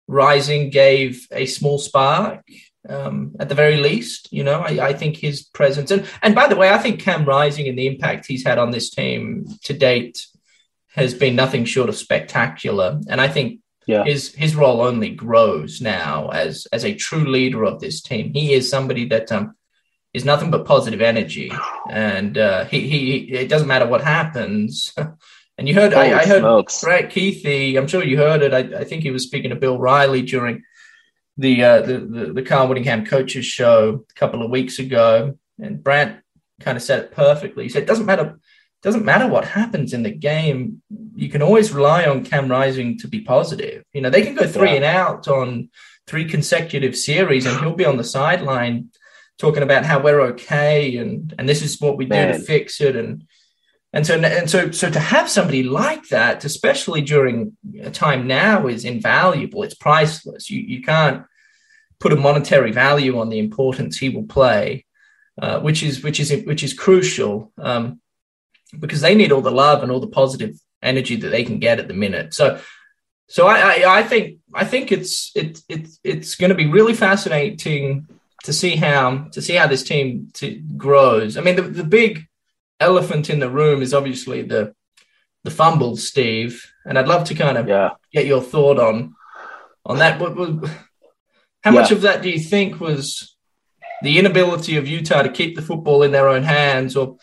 [0.08, 2.44] Rising gave a small spark
[2.88, 4.32] um, at the very least.
[4.32, 7.24] You know, I, I, think his presence and and by the way, I think Cam
[7.24, 10.24] Rising and the impact he's had on this team to date
[10.94, 13.00] has been nothing short of spectacular.
[13.08, 14.04] And I think yeah.
[14.04, 18.32] his his role only grows now as as a true leader of this team.
[18.32, 19.55] He is somebody that um,
[20.16, 21.52] is nothing but positive energy,
[21.90, 24.94] and uh, he, he it doesn't matter what happens.
[25.58, 26.82] and you heard I, I, heard smokes.
[26.82, 27.76] Brant Kuithe.
[27.76, 28.54] I'm sure you heard it.
[28.54, 30.62] I, I, think he was speaking to Bill Riley during
[31.36, 35.84] the uh, the, the the Kyle Whittingham coaches show a couple of weeks ago, and
[35.84, 36.22] Brant
[36.60, 37.64] kind of said it perfectly.
[37.64, 38.40] He said it doesn't matter
[38.82, 40.80] doesn't matter what happens in the game.
[41.14, 43.84] You can always rely on Cam Rising to be positive.
[43.92, 44.76] You know, they can go three yeah.
[44.76, 45.68] and out on
[46.06, 48.88] three consecutive series, and he'll be on the sideline
[49.38, 52.96] talking about how we're okay and and this is what we do to fix it
[52.96, 53.26] and
[53.92, 58.68] And so, and so, so to have somebody like that, especially during a time now,
[58.68, 59.64] is invaluable.
[59.64, 60.50] It's priceless.
[60.50, 61.24] You you can't
[61.98, 64.84] put a monetary value on the importance he will play,
[65.42, 68.00] uh, which is which is which is crucial um,
[68.78, 71.78] because they need all the love and all the positive energy that they can get
[71.78, 72.34] at the minute.
[72.34, 72.46] So,
[73.28, 74.24] so I I, I think
[74.62, 78.06] I think it's it's it's it's going to be really fascinating
[78.46, 81.36] to see how to see how this team to, grows.
[81.36, 82.26] I mean, the, the big
[82.78, 84.72] elephant in the room is obviously the
[85.42, 87.90] the fumbles, Steve, and I'd love to kind of yeah.
[88.12, 89.16] get your thought on
[89.84, 90.20] on that.
[90.20, 90.70] What, what,
[91.64, 91.80] how yeah.
[91.80, 93.36] much of that do you think was
[94.02, 97.16] the inability of Utah to keep the football in their own hands, or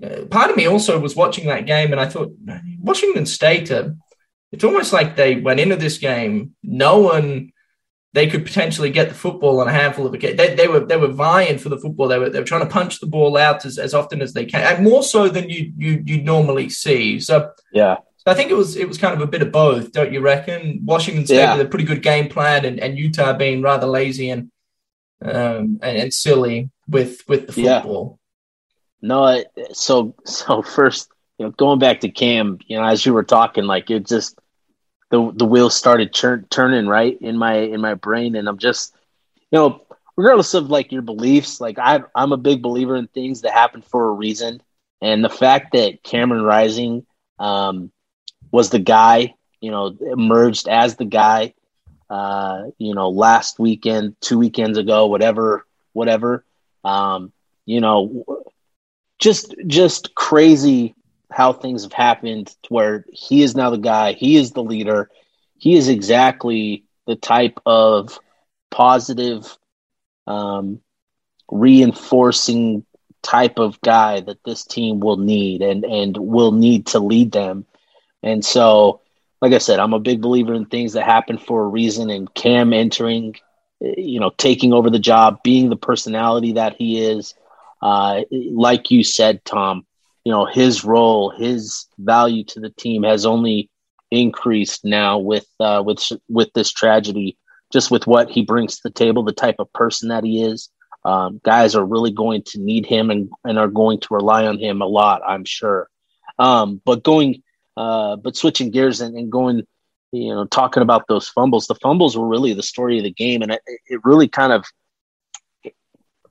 [0.00, 2.32] uh, part of me also was watching that game and I thought
[2.80, 3.90] Washington State, uh,
[4.52, 7.52] it's almost like they went into this game knowing
[8.14, 10.38] they could potentially get the football on a handful of occasions.
[10.38, 12.08] They, they, were they were vying for the football.
[12.08, 14.46] They were they were trying to punch the ball out as, as often as they
[14.46, 17.20] can, and more so than you you you normally see.
[17.20, 19.92] So yeah, so I think it was it was kind of a bit of both,
[19.92, 20.80] don't you reckon?
[20.84, 21.56] Washington State yeah.
[21.56, 24.50] with a pretty good game plan, and, and Utah being rather lazy and
[25.20, 28.18] um and, and silly with with the football.
[29.00, 29.08] Yeah.
[29.08, 33.22] No, so so first, you know, going back to Cam, you know, as you were
[33.22, 34.38] talking, like it just
[35.10, 38.94] the the wheels started turning right in my in my brain, and I'm just,
[39.50, 39.82] you know,
[40.16, 43.82] regardless of like your beliefs, like I I'm a big believer in things that happen
[43.82, 44.60] for a reason,
[45.00, 47.06] and the fact that Cameron Rising
[47.38, 47.90] um,
[48.50, 51.54] was the guy, you know, emerged as the guy,
[52.10, 56.44] uh, you know, last weekend, two weekends ago, whatever, whatever,
[56.84, 57.32] um,
[57.64, 58.24] you know,
[59.18, 60.94] just just crazy
[61.30, 65.10] how things have happened to where he is now the guy, he is the leader,
[65.56, 68.18] he is exactly the type of
[68.70, 69.56] positive,
[70.26, 70.80] um,
[71.50, 72.84] reinforcing
[73.22, 77.66] type of guy that this team will need and and will need to lead them.
[78.22, 79.00] And so,
[79.40, 82.10] like I said, I'm a big believer in things that happen for a reason.
[82.10, 83.34] And Cam entering,
[83.80, 87.34] you know, taking over the job, being the personality that he is,
[87.82, 89.86] uh, like you said, Tom,
[90.28, 93.70] you know his role, his value to the team has only
[94.10, 97.38] increased now with uh, with with this tragedy.
[97.72, 100.68] Just with what he brings to the table, the type of person that he is,
[101.02, 104.58] um, guys are really going to need him and, and are going to rely on
[104.58, 105.88] him a lot, I'm sure.
[106.38, 107.42] Um, but going,
[107.74, 109.66] uh, but switching gears and, and, going,
[110.12, 113.40] you know, talking about those fumbles, the fumbles were really the story of the game,
[113.42, 114.64] and it, it really kind of,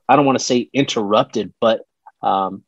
[0.09, 1.81] I don't want to say interrupted, but
[2.21, 2.63] um,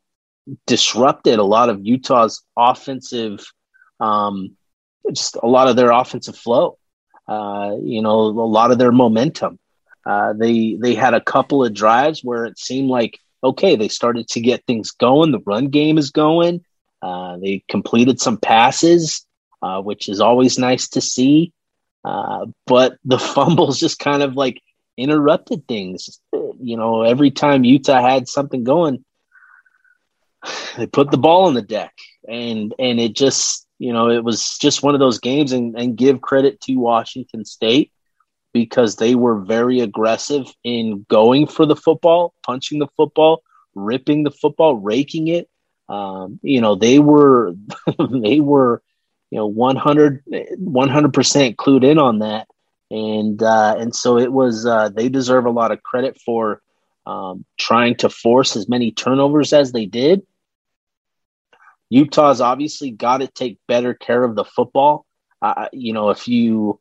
[0.65, 3.45] disrupted a lot of Utah's offensive,
[3.99, 4.55] um,
[5.11, 6.77] just a lot of their offensive flow.
[7.27, 9.59] Uh, you know, a lot of their momentum.
[10.05, 14.27] Uh, they they had a couple of drives where it seemed like okay, they started
[14.27, 15.31] to get things going.
[15.31, 16.63] The run game is going.
[17.01, 19.25] Uh, they completed some passes,
[19.61, 21.53] uh, which is always nice to see.
[22.03, 24.61] Uh, but the fumbles just kind of like
[24.97, 26.19] interrupted things.
[26.33, 29.03] You know, every time Utah had something going,
[30.77, 31.93] they put the ball on the deck
[32.27, 35.97] and and it just you know it was just one of those games and, and
[35.97, 37.91] give credit to washington state
[38.53, 43.43] because they were very aggressive in going for the football punching the football
[43.75, 45.49] ripping the football raking it.
[45.87, 47.53] Um, you know they were
[48.09, 48.81] they were
[49.31, 52.47] you know 100 100% clued in on that.
[52.91, 56.61] And uh, and so it was uh, they deserve a lot of credit for
[57.09, 60.21] um, trying to force as many turnovers as they did.
[61.89, 65.05] Utah's obviously got to take better care of the football.
[65.41, 66.79] Uh, you know, if you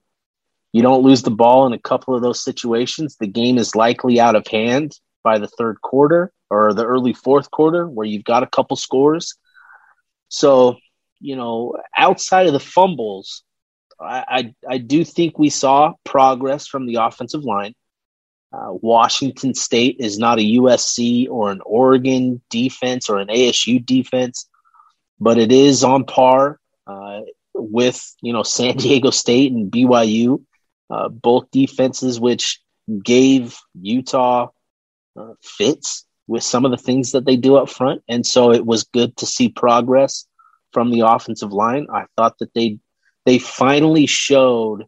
[0.73, 4.21] you don't lose the ball in a couple of those situations, the game is likely
[4.21, 4.93] out of hand
[5.25, 9.35] by the third quarter or the early fourth quarter, where you've got a couple scores.
[10.29, 10.77] So,
[11.21, 13.43] you know, outside of the fumbles,
[13.99, 17.75] I, I, I do think we saw progress from the offensive line.
[18.53, 24.49] Uh, Washington State is not a USC or an Oregon defense or an ASU defense,
[25.21, 27.21] but it is on par uh,
[27.55, 30.43] with you know San Diego State and BYU,
[30.91, 32.61] uh, both defenses which
[33.05, 34.49] gave Utah
[35.18, 38.64] uh, fits with some of the things that they do up front, and so it
[38.64, 40.27] was good to see progress
[40.72, 41.87] from the offensive line.
[41.93, 42.79] I thought that they
[43.27, 44.87] they finally showed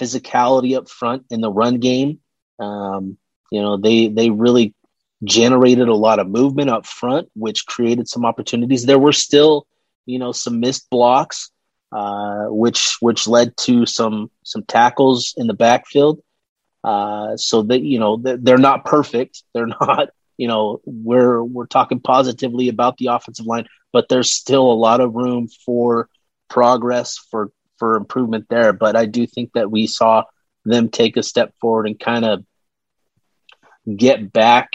[0.00, 2.20] physicality up front in the run game
[2.58, 3.18] um,
[3.50, 4.74] you know, they they really
[5.22, 8.84] generated a lot of movement up front, which created some opportunities.
[8.84, 9.66] There were still,
[10.06, 11.50] you know, some missed blocks,
[11.92, 16.20] uh, which which led to some some tackles in the backfield.
[16.82, 19.42] Uh, so that you know they're not perfect.
[19.52, 20.10] They're not.
[20.36, 25.00] You know, we're we're talking positively about the offensive line, but there's still a lot
[25.00, 26.08] of room for
[26.48, 28.72] progress for for improvement there.
[28.72, 30.24] But I do think that we saw
[30.64, 32.44] them take a step forward and kind of
[33.96, 34.72] get back,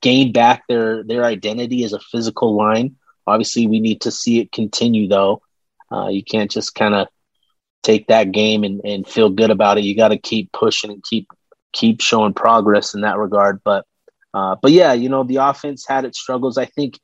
[0.00, 2.96] gain back their their identity as a physical line.
[3.26, 5.42] Obviously, we need to see it continue though.
[5.90, 7.08] Uh, you can't just kind of
[7.82, 9.84] take that game and, and feel good about it.
[9.84, 11.28] You got to keep pushing and keep
[11.72, 13.60] keep showing progress in that regard.
[13.64, 13.86] But
[14.34, 16.58] uh, but yeah, you know the offense had its struggles.
[16.58, 16.98] I think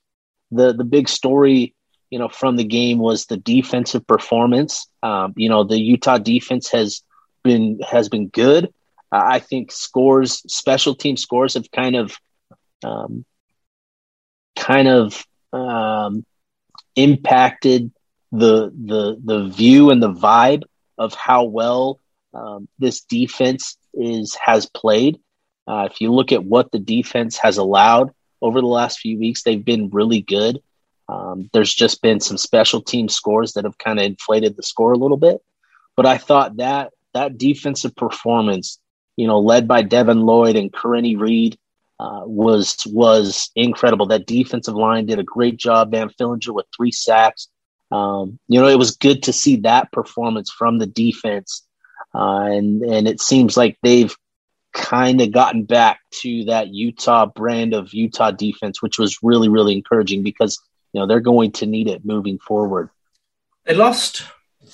[0.50, 1.74] the the big story
[2.10, 4.86] you know from the game was the defensive performance.
[5.02, 7.02] Um, you know the Utah defense has
[7.48, 8.66] been has been good.
[9.10, 12.16] Uh, I think scores, special team scores, have kind of
[12.84, 13.24] um,
[14.56, 16.24] kind of um,
[16.94, 17.90] impacted
[18.32, 20.64] the the the view and the vibe
[20.98, 21.98] of how well
[22.34, 25.18] um, this defense is has played.
[25.66, 29.42] Uh, if you look at what the defense has allowed over the last few weeks,
[29.42, 30.60] they've been really good.
[31.08, 34.92] Um, there's just been some special team scores that have kind of inflated the score
[34.92, 35.42] a little bit,
[35.96, 38.78] but I thought that that defensive performance,
[39.16, 41.58] you know, led by Devin Lloyd and Karene Reed,
[42.00, 44.06] uh, was was incredible.
[44.06, 45.90] That defensive line did a great job.
[45.90, 47.48] Van Fillinger with three sacks.
[47.90, 51.66] Um, you know, it was good to see that performance from the defense,
[52.14, 54.14] uh, and and it seems like they've
[54.72, 59.74] kind of gotten back to that Utah brand of Utah defense, which was really really
[59.74, 60.60] encouraging because
[60.92, 62.90] you know they're going to need it moving forward.
[63.64, 64.22] They lost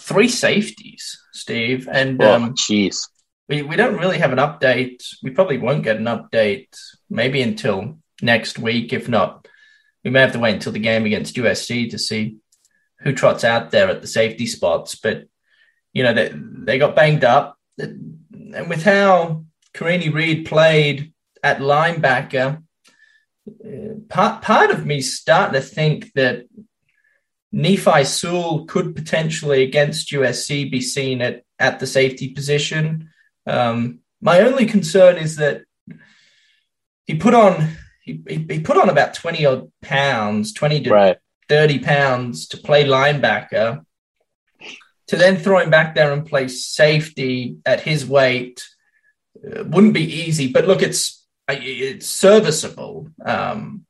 [0.05, 3.09] three safeties, Steve, and oh, um, jeez,
[3.49, 5.03] we we don't really have an update.
[5.23, 6.69] We probably won't get an update
[7.09, 9.49] maybe until next week, if not.
[10.05, 12.37] We may have to wait until the game against USC to see
[13.01, 14.95] who trots out there at the safety spots.
[14.97, 15.25] But
[15.93, 19.45] you know they they got banged up, and with how
[19.75, 22.63] Karene Reed played at linebacker,
[23.49, 26.45] uh, part part of me starting to think that
[27.55, 33.11] Nephi Sewell could potentially against USC be seen at at the safety position.
[33.47, 35.63] Um, my only concern is that
[37.07, 41.19] he put on he, he put on about 20 odd pounds, 20 to right.
[41.49, 43.85] 30 pounds to play linebacker,
[45.07, 48.65] to then throw him back there and play safety at his weight
[49.47, 50.51] uh, wouldn't be easy.
[50.51, 53.11] But look, it's it's serviceable.
[53.25, 53.84] Um,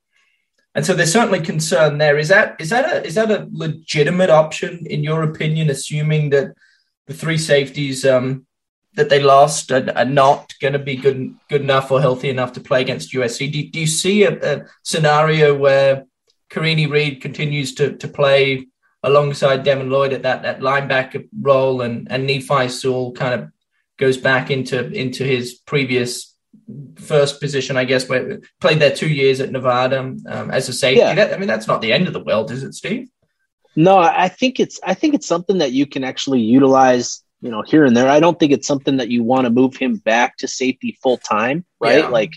[0.75, 2.18] and so there's certainly concern there.
[2.18, 6.55] Is that is that a is that a legitimate option in your opinion, assuming that
[7.07, 8.47] the three safeties um,
[8.95, 12.53] that they lost are, are not going to be good good enough or healthy enough
[12.55, 13.53] to play against USC?
[13.53, 16.07] Do, do you see a, a scenario where
[16.51, 18.66] Karene Reed continues to to play
[19.05, 23.51] alongside Devin Lloyd at that, that linebacker role, and and Nephi Sewell kind of
[23.97, 26.34] goes back into into his previous
[26.97, 31.01] first position, I guess, where played there two years at Nevada um, as a safety.
[31.01, 31.15] Yeah.
[31.15, 33.09] That, I mean, that's not the end of the world, is it, Steve?
[33.77, 37.62] No, I think it's I think it's something that you can actually utilize, you know,
[37.62, 38.09] here and there.
[38.09, 41.19] I don't think it's something that you want to move him back to safety full
[41.19, 41.99] time, right?
[41.99, 42.09] Yeah.
[42.09, 42.35] Like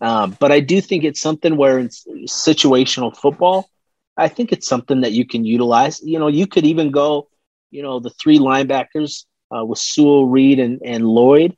[0.00, 3.70] um, but I do think it's something where in situational football.
[4.16, 6.00] I think it's something that you can utilize.
[6.02, 7.28] You know, you could even go,
[7.70, 11.56] you know, the three linebackers uh, with Sewell, Reed, and, and Lloyd.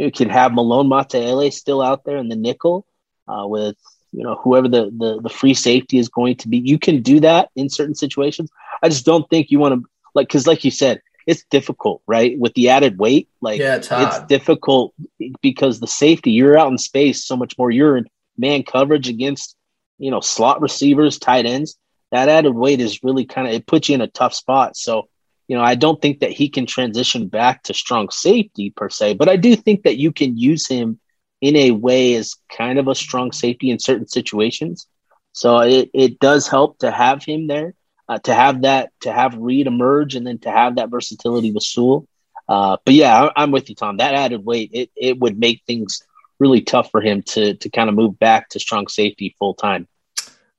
[0.00, 2.86] You could have Malone Mataele still out there in the nickel
[3.28, 3.76] uh, with,
[4.12, 6.56] you know, whoever the, the, the free safety is going to be.
[6.56, 8.50] You can do that in certain situations.
[8.82, 12.38] I just don't think you want to, like, because like you said, it's difficult, right?
[12.38, 14.94] With the added weight, like yeah, it's, it's, difficult
[15.42, 17.70] because the safety, you're out in space so much more.
[17.70, 18.06] You're in
[18.38, 19.54] man coverage against,
[19.98, 21.76] you know, slot receivers, tight ends.
[22.10, 24.78] That added weight is really kind of it puts you in a tough spot.
[24.78, 25.09] So,
[25.50, 29.14] you know, I don't think that he can transition back to strong safety per se,
[29.14, 31.00] but I do think that you can use him
[31.40, 34.86] in a way as kind of a strong safety in certain situations.
[35.32, 37.74] So it, it does help to have him there
[38.08, 41.64] uh, to have that, to have Reed emerge, and then to have that versatility with
[41.64, 42.06] Sewell.
[42.48, 43.96] Uh, but yeah, I, am with you, Tom.
[43.96, 46.00] That added weight, it, it would make things
[46.38, 49.88] really tough for him to to kind of move back to strong safety full time.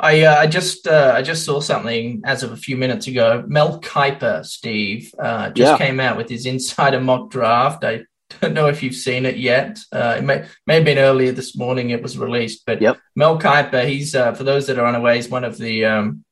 [0.02, 3.44] I uh, I just uh, I just saw something as of a few minutes ago.
[3.48, 5.78] Mel Kiper, Steve, uh, just yeah.
[5.78, 7.84] came out with his insider mock draft.
[7.84, 8.06] I
[8.42, 9.78] don't know if you've seen it yet.
[9.92, 11.92] Uh, it may may have been earlier this morning.
[11.92, 12.98] It was released, but yep.
[13.16, 16.26] Mel Kiper, he's uh, for those that are unaware, he's one of the um,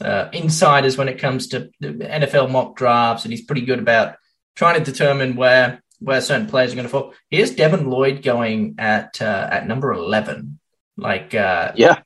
[0.00, 4.16] uh, insiders when it comes to NFL mock drafts, and he's pretty good about
[4.56, 7.14] trying to determine where where certain players are going to fall.
[7.30, 10.58] Here's Devin Lloyd going at uh, at number eleven.
[10.96, 12.00] Like, uh, yeah,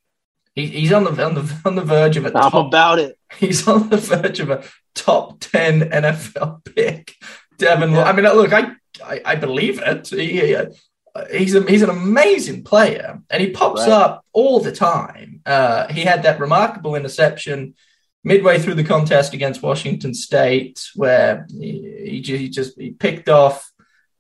[0.57, 2.28] he, he's on the on the on the verge of a.
[2.28, 3.18] I'm top, about it.
[3.36, 7.14] He's on the verge of a top ten NFL pick.
[7.59, 8.04] Devin, yeah.
[8.04, 8.72] I mean, look, I,
[9.04, 10.09] I, I believe it.
[10.09, 10.54] He,
[11.30, 13.90] he's a, he's an amazing player, and he pops right.
[13.90, 15.40] up all the time.
[15.44, 17.74] Uh, he had that remarkable interception
[18.24, 23.70] midway through the contest against Washington State, where he, he just he picked off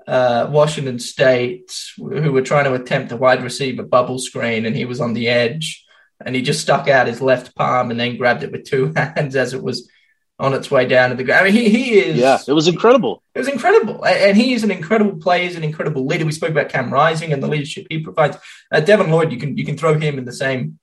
[0.06, 4.84] uh, Washington State, who were trying to attempt a wide receiver bubble screen, and he
[4.84, 5.84] was on the edge,
[6.24, 9.36] and he just stuck out his left palm and then grabbed it with two hands
[9.36, 9.90] as it was
[10.38, 11.46] on its way down to the ground.
[11.46, 12.18] I mean, he, he is.
[12.18, 13.22] Yeah, it was incredible.
[13.34, 14.04] It was incredible.
[14.04, 15.44] And he is an incredible player.
[15.44, 16.26] He's an incredible leader.
[16.26, 18.36] We spoke about Cam Rising and the leadership he provides.
[18.70, 20.78] Uh, Devin Lloyd, you can you can throw him in the same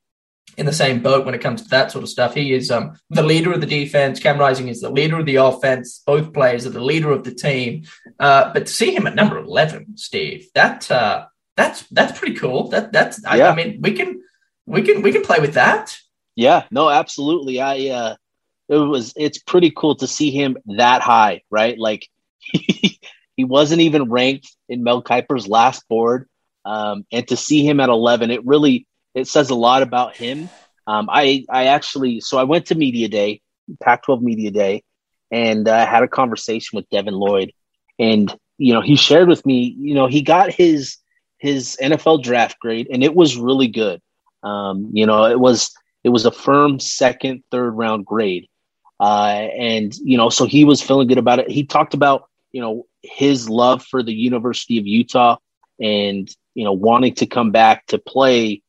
[0.58, 2.34] in the same boat when it comes to that sort of stuff.
[2.34, 4.20] He is um, the leader of the defense.
[4.20, 6.02] Cam Rising is the leader of the offense.
[6.06, 7.86] Both players are the leader of the team.
[8.20, 11.26] Uh, but to see him at number eleven, Steve, that uh,
[11.56, 12.70] that's that's pretty cool.
[12.70, 13.30] That that's yeah.
[13.48, 14.22] I, I mean we can
[14.66, 15.97] we can we can play with that.
[16.36, 17.61] Yeah, no, absolutely.
[17.61, 18.16] I uh
[18.70, 21.78] it was it's pretty cool to see him that high, right?
[21.78, 22.07] Like
[22.39, 22.99] he,
[23.36, 26.28] he wasn't even ranked in Mel Kiper's last board.
[26.66, 30.49] Um, and to see him at 11, it really it says a lot about him.
[30.88, 33.41] Um, I I actually so I went to media day,
[33.82, 34.84] Pac-12 media day,
[35.32, 37.51] and I uh, had a conversation with Devin Lloyd,
[37.99, 40.97] and you know he shared with me, you know he got his
[41.38, 44.01] his NFL draft grade, and it was really good.
[44.44, 45.74] Um, you know it was
[46.04, 48.48] it was a firm second, third round grade.
[49.00, 51.50] Uh, and, you know, so he was feeling good about it.
[51.50, 55.38] He talked about, you know, his love for the University of Utah
[55.80, 58.62] and, you know, wanting to come back to play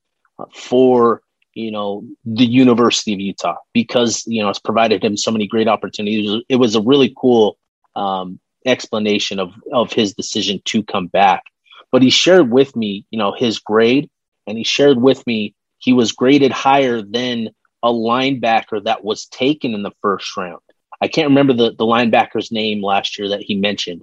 [0.55, 1.23] for,
[1.53, 5.69] you know, the University of Utah because, you know, it's provided him so many great
[5.69, 6.43] opportunities.
[6.49, 7.59] It was a really cool
[7.95, 11.45] um, explanation of, of his decision to come back.
[11.93, 14.11] But he shared with me, you know, his grade
[14.47, 15.55] and he shared with me
[15.85, 17.51] he was graded higher than
[17.83, 20.63] a linebacker that was taken in the first round.
[21.03, 24.03] I can't remember the, the linebacker's name last year that he mentioned,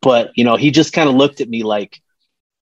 [0.00, 2.00] but you know, he just kind of looked at me like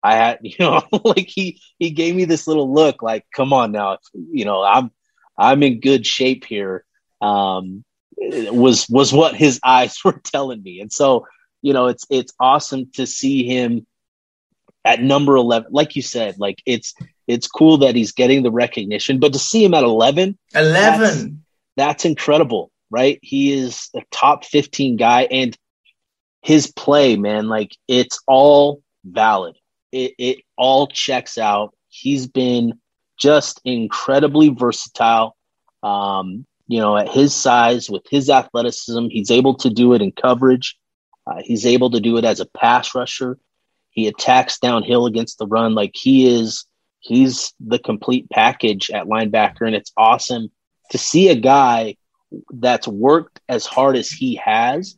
[0.03, 3.71] I had, you know, like he he gave me this little look like, come on
[3.71, 4.91] now, you know, I'm
[5.37, 6.87] I'm in good shape here.
[7.21, 7.85] Um,
[8.17, 11.27] was was what his eyes were telling me, and so
[11.61, 13.87] you know, it's it's awesome to see him
[14.85, 16.95] at number 11 like you said like it's
[17.27, 21.25] it's cool that he's getting the recognition but to see him at 11 11 that's,
[21.77, 23.19] that's incredible right?
[23.23, 25.57] He is a top 15 guy and
[26.43, 29.57] his play man like it's all valid.
[29.91, 31.75] It, it all checks out.
[31.89, 32.79] He's been
[33.19, 35.37] just incredibly versatile
[35.83, 40.13] um, you know at his size with his athleticism he's able to do it in
[40.13, 40.77] coverage.
[41.27, 43.39] Uh, he's able to do it as a pass rusher
[43.95, 45.75] he attacks downhill against the run.
[45.75, 46.67] Like he is,
[46.99, 49.63] he's the complete package at linebacker.
[49.63, 50.51] And it's awesome
[50.91, 51.97] to see a guy
[52.53, 54.97] that's worked as hard as he has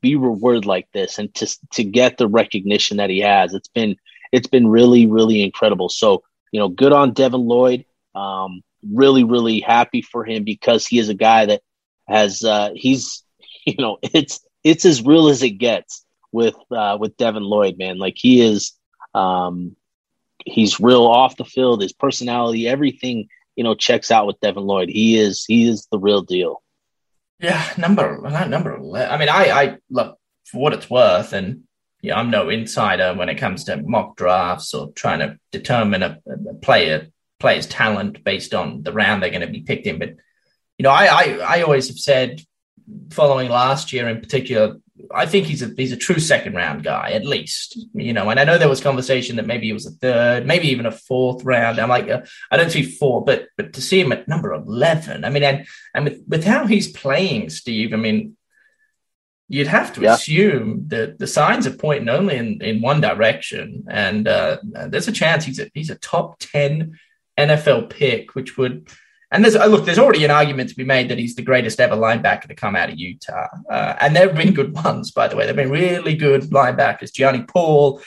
[0.00, 3.52] be rewarded like this and to, to get the recognition that he has.
[3.52, 3.96] It's been,
[4.30, 5.88] it's been really, really incredible.
[5.88, 6.22] So,
[6.52, 7.84] you know, good on Devin Lloyd.
[8.14, 11.62] Um, really, really happy for him because he is a guy that
[12.06, 13.24] has, uh, he's,
[13.66, 16.05] you know, it's, it's as real as it gets
[16.36, 17.98] with uh, with Devin Lloyd, man.
[17.98, 18.72] Like he is,
[19.14, 19.74] um,
[20.44, 21.80] he's real off the field.
[21.80, 24.90] His personality, everything, you know, checks out with Devin Lloyd.
[24.90, 26.62] He is he is the real deal.
[27.40, 28.76] Yeah, number that number.
[28.76, 31.62] I mean, I I look for what it's worth, and
[32.02, 36.18] yeah, I'm no insider when it comes to mock drafts or trying to determine a,
[36.50, 37.08] a player
[37.40, 39.98] player's talent based on the round they're going to be picked in.
[39.98, 40.10] But
[40.78, 42.42] you know, I, I I always have said,
[43.10, 44.76] following last year in particular,
[45.14, 48.30] I think he's a he's a true second round guy at least, you know.
[48.30, 50.92] And I know there was conversation that maybe he was a third, maybe even a
[50.92, 51.78] fourth round.
[51.78, 55.24] I'm like, uh, I don't see four, but but to see him at number eleven,
[55.24, 58.36] I mean, and and with with how he's playing, Steve, I mean,
[59.48, 60.14] you'd have to yeah.
[60.14, 65.12] assume that the signs are pointing only in in one direction, and uh, there's a
[65.12, 66.98] chance he's a he's a top ten
[67.38, 68.88] NFL pick, which would
[69.30, 71.96] and there's look, there's already an argument to be made that he's the greatest ever
[71.96, 75.36] linebacker to come out of Utah, uh, and there have been good ones, by the
[75.36, 75.44] way.
[75.44, 78.00] There've been really good linebackers: Gianni Paul,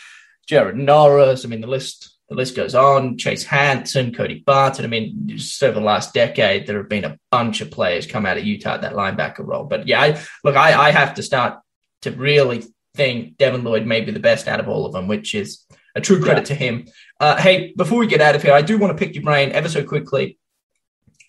[0.47, 1.45] Jared Norris.
[1.45, 3.17] I mean, the list the list goes on.
[3.17, 4.85] Chase Hansen, Cody Barton.
[4.85, 8.25] I mean, just over the last decade, there have been a bunch of players come
[8.25, 9.65] out of Utah at that linebacker role.
[9.65, 11.59] But yeah, I, look, I, I have to start
[12.03, 12.63] to really
[12.95, 15.65] think Devin Lloyd may be the best out of all of them, which is
[15.95, 16.55] a true credit yeah.
[16.55, 16.87] to him.
[17.19, 19.51] Uh, hey, before we get out of here, I do want to pick your brain
[19.51, 20.38] ever so quickly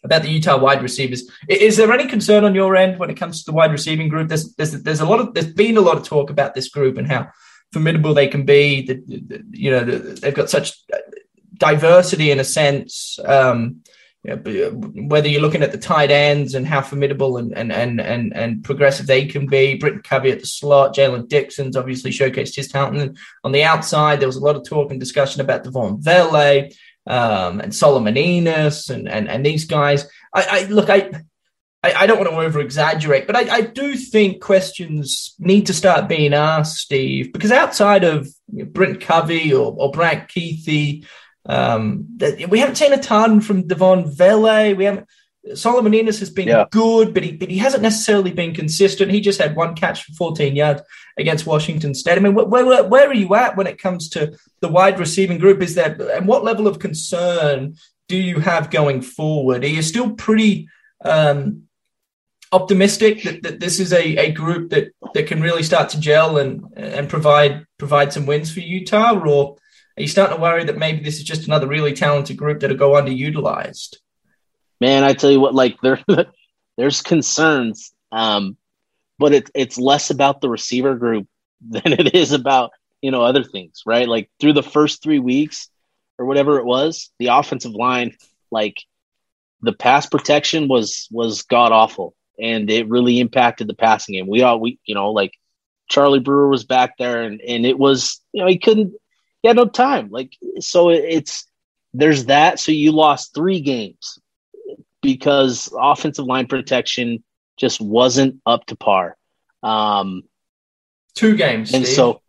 [0.03, 1.29] about the Utah wide receivers.
[1.49, 4.29] Is there any concern on your end when it comes to the wide receiving group?
[4.29, 6.97] There's there's there's a lot of there's been a lot of talk about this group
[6.97, 7.29] and how
[7.73, 8.87] formidable they can be.
[8.87, 10.73] That you know they've got such
[11.55, 13.19] diversity in a sense.
[13.25, 13.83] Um,
[14.23, 14.71] you know,
[15.07, 18.63] whether you're looking at the tight ends and how formidable and and and and, and
[18.63, 19.77] progressive they can be.
[19.77, 22.99] Britton Covey at the slot, Jaylen Dixon's obviously showcased his talent.
[22.99, 26.69] And on the outside, there was a lot of talk and discussion about Devaughn Vele
[27.07, 30.09] um, and Solomon Enis and, and and these guys.
[30.35, 31.11] I, I look, I
[31.83, 35.73] I, I, don't want to over exaggerate, but I, I, do think questions need to
[35.73, 41.07] start being asked, Steve, because outside of Brent Covey or, or Brant Kuithe,
[41.47, 44.75] um, we haven't seen a ton from Devaughn Vele.
[44.75, 45.07] We haven't.
[45.55, 46.67] Solomon Enis has been yeah.
[46.71, 49.11] good, but he but he hasn't necessarily been consistent.
[49.11, 50.83] He just had one catch for 14 yards
[51.17, 52.19] against Washington State.
[52.19, 55.39] I mean, where, where, where are you at when it comes to the wide receiving
[55.39, 55.63] group?
[55.63, 57.77] Is that and what level of concern
[58.09, 59.65] do you have going forward?
[59.65, 60.69] Are you still pretty
[61.05, 61.63] um,
[62.53, 66.37] optimistic that, that this is a, a group that, that can really start to gel
[66.37, 69.57] and and provide provide some wins for Utah, or
[69.97, 72.77] are you starting to worry that maybe this is just another really talented group that'll
[72.77, 73.97] go underutilized?
[74.81, 76.01] Man, I tell you what, like there
[76.77, 78.57] there's concerns, um,
[79.19, 81.27] but it, it's less about the receiver group
[81.69, 82.73] than it is about
[83.03, 84.09] you know other things, right?
[84.09, 85.69] Like through the first three weeks
[86.19, 88.17] or whatever it was, the offensive line,
[88.51, 88.77] like
[89.63, 94.27] the pass protection was was god awful and it really impacted the passing game.
[94.27, 95.33] We all we you know like
[95.89, 98.95] Charlie Brewer was back there, and and it was you know he couldn't
[99.43, 100.09] he had no time.
[100.11, 101.47] Like so it's
[101.93, 102.59] there's that.
[102.59, 104.19] So you lost three games
[105.03, 107.23] because offensive line protection
[107.57, 109.17] just wasn't up to par.
[109.63, 110.23] Um,
[111.15, 111.97] two games, and Steve.
[111.97, 112.23] so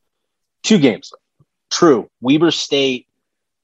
[0.64, 1.14] two games.
[1.70, 3.08] True, Weber State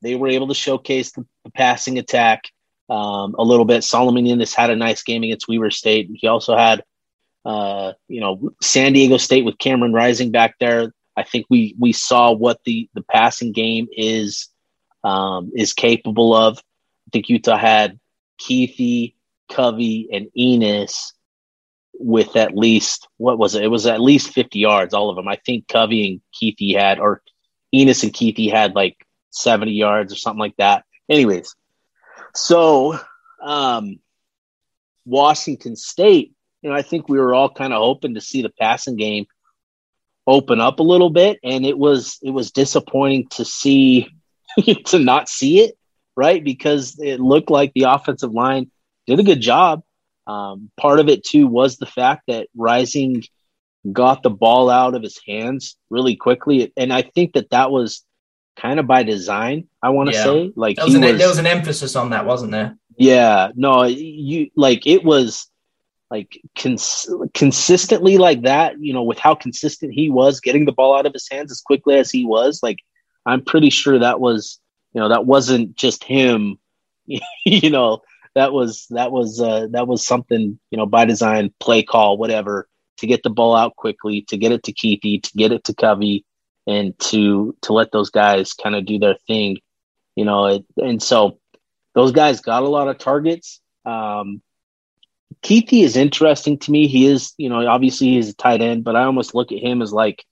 [0.01, 2.45] they were able to showcase the, the passing attack
[2.89, 3.83] um, a little bit.
[3.83, 6.09] Solomon Enis had a nice game against Weber State.
[6.13, 6.83] He also had,
[7.45, 10.93] uh, you know, San Diego State with Cameron Rising back there.
[11.15, 14.49] I think we we saw what the the passing game is
[15.03, 16.59] um, is capable of.
[16.59, 17.99] I think Utah had
[18.39, 19.13] Kuithe,
[19.49, 21.13] Covey, and Enis
[21.99, 23.63] with at least what was it?
[23.63, 25.27] It was at least fifty yards, all of them.
[25.27, 27.21] I think Covey and Kuithe had, or
[27.73, 28.97] Enis and Kuithe had like
[29.31, 30.83] seventy yards or something like that.
[31.09, 31.55] Anyways,
[32.35, 32.99] so,
[33.41, 33.99] um,
[35.05, 38.49] Washington State, you know, I think we were all kind of hoping to see the
[38.49, 39.25] passing game
[40.27, 44.09] open up a little bit, and it was it was disappointing to see
[44.85, 45.77] to not see it,
[46.17, 46.43] right?
[46.43, 48.71] Because it looked like the offensive line
[49.05, 49.83] did a good job.
[50.25, 53.23] Um, part of it too was the fact that Rising
[53.89, 58.03] got the ball out of his hands really quickly, and I think that that was
[58.57, 59.69] kind of by design.
[59.81, 60.23] I want to yeah.
[60.23, 62.77] say like was an, was, there was an emphasis on that, wasn't there?
[62.97, 65.47] Yeah, no, you like it was
[66.09, 68.81] like cons- consistently like that.
[68.81, 71.61] You know, with how consistent he was getting the ball out of his hands as
[71.61, 72.59] quickly as he was.
[72.61, 72.79] Like,
[73.25, 74.59] I'm pretty sure that was
[74.97, 76.57] you know that wasn't just him.
[77.05, 78.01] you know,
[78.33, 82.67] that was that was uh, that was something you know by design, play call, whatever,
[82.97, 85.75] to get the ball out quickly, to get it to Kuithe to get it to
[85.75, 86.25] Covey
[86.65, 89.57] and to to let those guys kind of do their thing,
[90.15, 90.47] you know.
[90.47, 91.37] It, and so
[91.93, 93.61] those guys got a lot of targets.
[93.85, 94.41] Um,
[95.43, 96.87] Kuithe is interesting to me.
[96.87, 99.83] He is, you know, obviously he's a tight end, but I almost look at him
[99.83, 100.25] as like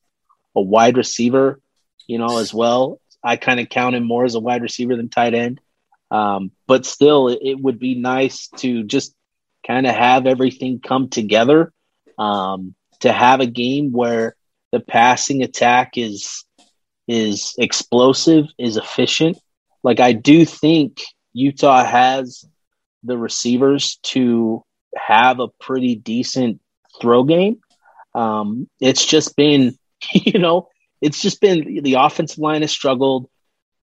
[0.56, 1.62] a wide receiver,
[2.08, 3.00] you know, as well.
[3.26, 5.60] I kind of count him more as a wide receiver than tight end.
[6.12, 9.16] Um, but still, it, it, would be nice to just
[9.66, 11.74] kind of have everything come together.
[12.20, 14.36] Um, to have a game where
[14.72, 16.46] the passing attack is
[17.08, 19.38] is explosive, is efficient.
[19.84, 21.04] Like I do think
[21.34, 22.46] Utah has
[23.04, 24.64] the receivers to
[24.96, 26.62] have a pretty decent
[27.02, 27.60] throw game.
[28.14, 29.78] Um, it's just been,
[30.14, 30.70] you know,
[31.02, 33.30] it's just been the offensive line has struggled.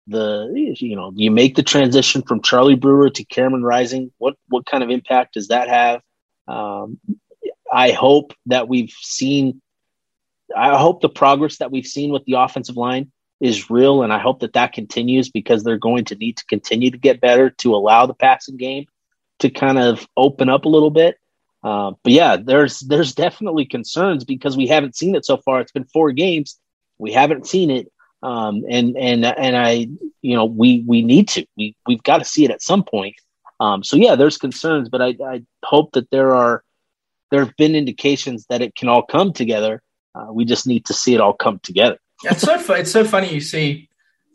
[0.07, 4.11] The you know you make the transition from Charlie Brewer to Cameron Rising.
[4.17, 6.01] What what kind of impact does that have?
[6.47, 6.99] Um,
[7.71, 9.61] I hope that we've seen
[10.55, 14.19] I hope the progress that we've seen with the offensive line is real, and I
[14.19, 17.75] hope that that continues because they're going to need to continue to get better to
[17.75, 18.85] allow the passing game
[19.39, 21.17] to kind of open up a little bit.
[21.63, 25.61] Uh, but yeah, there's there's definitely concerns because we haven't seen it so far.
[25.61, 26.59] It's been four games,
[26.99, 27.91] we haven't seen it,
[28.21, 29.87] um, and and and I,
[30.21, 33.15] you know, we we need to we we've got to see it at some point.
[33.59, 36.63] Um, so yeah, there's concerns, but I, I hope that there are
[37.31, 39.81] there have been indications that it can all come together
[40.15, 41.97] uh, we just need to see it all come together.
[42.23, 43.33] it's so fu- it's so funny.
[43.33, 43.89] You see,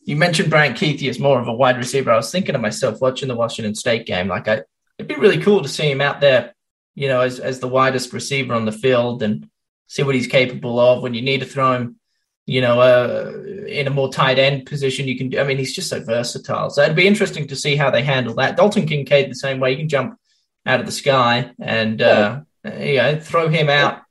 [0.05, 2.11] you mentioned Brant Kuithe as more of a wide receiver.
[2.11, 4.63] I was thinking to myself watching the Washington State game, like I,
[4.99, 6.55] it'd be really cool to see him out there,
[6.95, 9.49] you know, as as the widest receiver on the field and
[9.87, 11.97] see what he's capable of when you need to throw him
[12.47, 13.33] you know, uh,
[13.67, 15.39] in a more tight end position, you can.
[15.39, 16.71] I mean, he's just so versatile.
[16.71, 18.57] So it'd be interesting to see how they handle that.
[18.57, 19.71] Dalton Kincaid the same way.
[19.71, 20.19] You can jump
[20.67, 24.03] out of the sky and uh, you know throw him out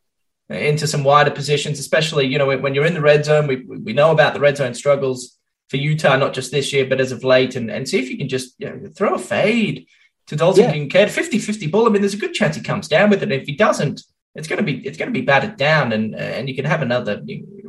[0.50, 3.48] into some wider positions, especially you know when you're in the red zone.
[3.48, 5.38] We we know about the red zone struggles
[5.70, 8.18] for Utah, not just this year, but as of late, and, and see if you
[8.18, 9.88] can just you know, throw a fade
[10.28, 10.72] to Dalton yeah.
[10.72, 11.88] Kincaid, 50-50 ball.
[11.88, 13.32] I mean, there's a good chance he comes down with it.
[13.32, 14.02] If he doesn't,
[14.36, 16.82] it's going to be it's going to be batted down, and and you can have
[16.82, 17.22] another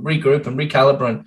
[0.04, 1.26] regroup and recalibrate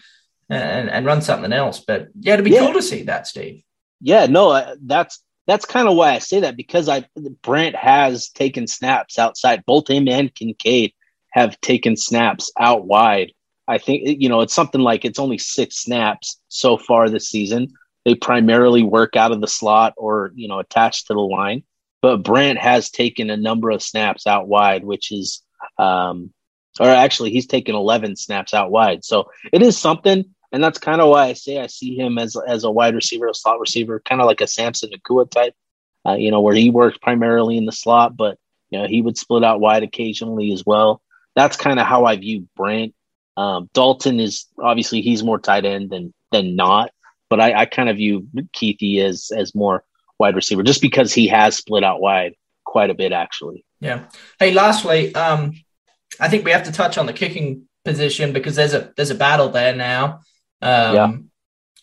[0.50, 1.84] and, and run something else.
[1.86, 2.60] But yeah, it'd be yeah.
[2.60, 3.64] cool to see that, Steve.
[4.00, 7.06] Yeah, no, that's that's kind of why I say that because I
[7.42, 9.64] Brant has taken snaps outside.
[9.66, 10.94] Both him and Kincaid
[11.32, 13.32] have taken snaps out wide.
[13.68, 17.70] I think you know it's something like it's only six snaps so far this season.
[18.06, 21.64] They primarily work out of the slot or you know attached to the line,
[22.02, 25.44] but Brant has taken a number of snaps out wide, which is,
[25.78, 26.32] um,
[26.80, 29.04] or actually he's taken eleven snaps out wide.
[29.04, 32.36] So it is something and that's kind of why I say I see him as
[32.36, 35.54] as a wide receiver, a slot receiver, kind of like a Samson Nacua type.
[36.06, 38.38] Uh, you know, where he works primarily in the slot, but
[38.70, 41.02] you know he would split out wide occasionally as well.
[41.36, 42.94] That's kind of how I view Brant.
[43.36, 46.92] Um, Dalton is obviously he's more tight end than than not,
[47.30, 49.84] but I, I kind of view Kuithe as as more
[50.18, 53.66] wide receiver just because he has split out wide quite a bit actually.
[53.80, 54.06] Yeah.
[54.40, 55.54] Hey, lastly, um,
[56.20, 59.16] I think we have to touch on the kicking position because there's a there's a
[59.16, 60.22] battle there now.
[60.62, 61.12] Um, yeah.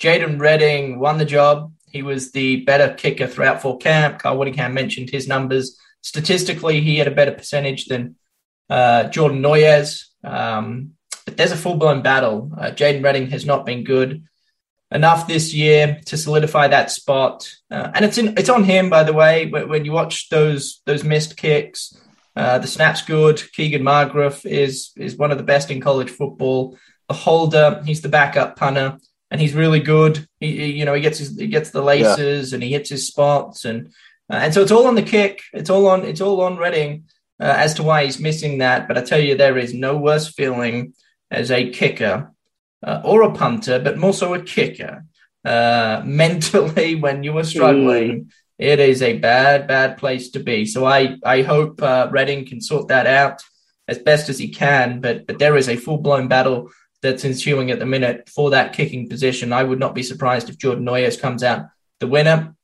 [0.01, 1.73] Jadon Redding won the job.
[1.91, 4.19] He was the better kicker throughout fall camp.
[4.19, 5.79] Kyle Whittingham mentioned his numbers.
[6.03, 8.17] Statistically, he had a better percentage than
[8.69, 10.07] uh, Jordan Noyes.
[10.25, 10.95] Um,
[11.25, 12.51] but there's a full blown battle.
[12.57, 14.25] Uh, Jadon Redding has not been good
[14.91, 18.91] enough this year to solidify that spot, uh, and it's in, it's on him.
[18.91, 21.97] By the way, when, when you watch those those missed kicks,
[22.37, 23.43] uh, the snap's good.
[23.53, 26.77] Keegan Markgraf is is one of the best in college football
[27.09, 27.83] The holder.
[27.85, 28.99] He's the backup punter,
[29.31, 30.27] and he's really good.
[30.41, 32.57] He, he you know, he gets his, he gets the laces yeah.
[32.57, 33.89] and he hits his spots, and
[34.31, 35.43] uh, and so it's all on the kick.
[35.53, 37.05] It's all on it's all on Redding
[37.41, 38.89] uh, as to why he's missing that.
[38.89, 40.95] But I tell you, there is no worse feeling
[41.31, 42.33] as a kicker
[42.83, 45.05] uh, or a punter, but more so a kicker.
[45.45, 48.31] Uh, mentally, when you are struggling, mm.
[48.59, 50.65] It is a bad, bad place to be.
[50.67, 53.43] So I I hope uh, Redding can sort that out
[53.89, 55.01] as best as he can.
[55.01, 56.71] But but there is a full blown battle
[57.03, 59.53] that's ensuing at the minute for that kicking position.
[59.53, 61.67] I would not be surprised if Jordan Noyes comes out
[62.01, 62.55] the winner.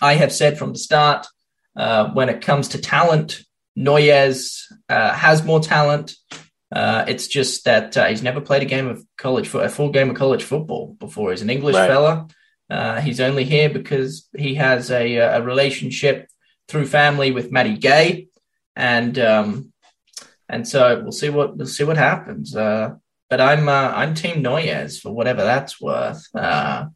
[0.00, 1.26] I have said from the start,
[1.76, 3.42] uh, when it comes to talent,
[3.76, 6.14] Noyes uh, has more talent.
[6.70, 9.90] Uh, it's just that uh, he's never played a game of college for a full
[9.90, 11.30] game of college football before.
[11.30, 11.88] He's an English right.
[11.88, 12.28] fella.
[12.72, 16.28] Uh, he's only here because he has a, a relationship
[16.68, 18.28] through family with Maddie Gay,
[18.74, 19.72] and um,
[20.48, 22.56] and so we'll see what we'll see what happens.
[22.56, 22.94] Uh,
[23.28, 26.26] but I'm uh, I'm Team Noyes for whatever that's worth.
[26.34, 26.86] Uh,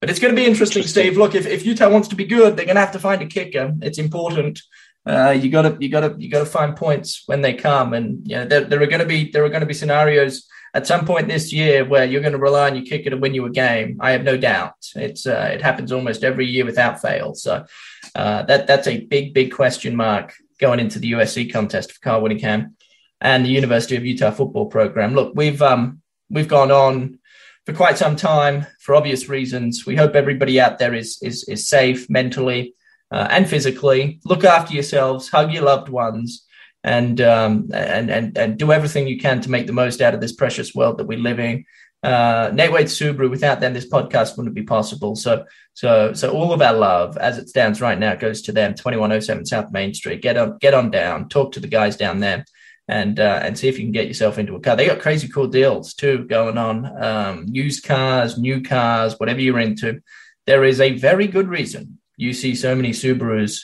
[0.00, 1.16] but it's going to be interesting, interesting, Steve.
[1.16, 3.26] Look, if, if Utah wants to be good, they're going to have to find a
[3.26, 3.72] kicker.
[3.82, 4.60] It's important.
[5.04, 7.92] Uh, you got to you got to you got to find points when they come,
[7.92, 10.48] and you know there, there are going to be there are going to be scenarios
[10.74, 13.34] at some point this year where you're going to rely on your kicker to win
[13.34, 13.98] you a game.
[14.00, 14.74] I have no doubt.
[14.96, 17.34] It's uh, it happens almost every year without fail.
[17.34, 17.66] So
[18.14, 22.22] uh, that that's a big big question mark going into the USC contest for Kyle
[22.22, 22.76] Whittingham
[23.20, 25.14] and the University of Utah football program.
[25.14, 26.00] Look, we've um,
[26.30, 27.18] we've gone on
[27.66, 29.86] for quite some time for obvious reasons.
[29.86, 32.74] We hope everybody out there is is is safe mentally
[33.10, 34.20] uh, and physically.
[34.24, 36.46] Look after yourselves, hug your loved ones,
[36.84, 40.20] and um, and and and do everything you can to make the most out of
[40.20, 41.64] this precious world that we live in.
[42.02, 43.30] Uh, Nate Wade Subaru.
[43.30, 45.14] Without them, this podcast wouldn't be possible.
[45.14, 48.74] So, so, so all of our love, as it stands right now, goes to them.
[48.74, 50.20] Twenty one oh seven South Main Street.
[50.20, 51.28] Get on, get on down.
[51.28, 52.44] Talk to the guys down there
[52.88, 54.76] and uh, and see if you can get yourself into a car.
[54.76, 57.02] They got crazy cool deals too going on.
[57.02, 60.00] Um, used cars, new cars, whatever you're into.
[60.46, 63.60] There is a very good reason you see so many Subarus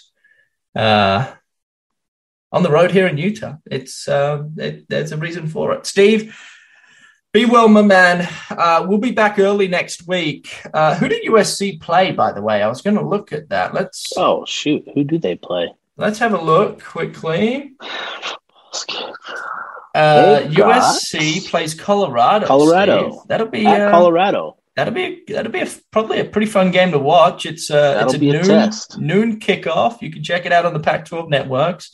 [0.75, 1.33] uh,
[2.53, 3.57] on the road here in Utah.
[3.67, 5.87] It's uh, it, there's a reason for it.
[5.87, 6.37] Steve,
[7.33, 8.29] be well, my man.
[8.51, 10.55] Uh, we'll be back early next week.
[10.73, 12.63] Uh, who did USC play, by the way?
[12.63, 13.75] I was going to look at that.
[13.75, 14.13] Let's.
[14.17, 14.87] Oh shoot!
[14.95, 15.73] Who do they play?
[15.97, 17.75] Let's have a look quickly.
[19.95, 22.47] Uh, USC plays Colorado.
[22.47, 23.11] Colorado.
[23.11, 23.21] Steve.
[23.27, 24.59] That'll be uh, Colorado.
[24.77, 27.47] That'll be that'll be a, probably a pretty fun game to watch.
[27.47, 28.71] It's uh, it's a noon a
[29.01, 30.01] noon kickoff.
[30.01, 31.93] You can check it out on the Pac-12 networks.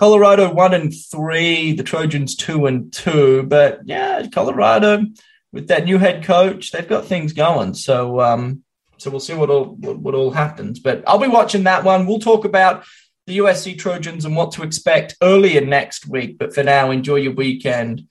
[0.00, 3.42] Colorado one and three, the Trojans two and two.
[3.42, 5.04] But yeah, Colorado
[5.52, 7.74] with that new head coach, they've got things going.
[7.74, 8.64] So um,
[8.96, 10.80] so we'll see what all what, what all happens.
[10.80, 12.06] But I'll be watching that one.
[12.06, 12.84] We'll talk about
[13.26, 16.38] the USC Trojans and what to expect earlier next week.
[16.38, 18.08] But for now, enjoy your weekend.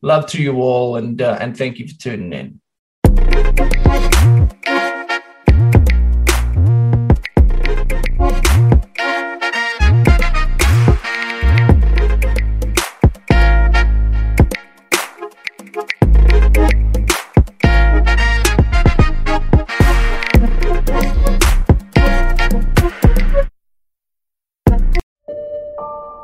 [0.00, 2.60] Love to you all, and uh, and thank you for tuning in.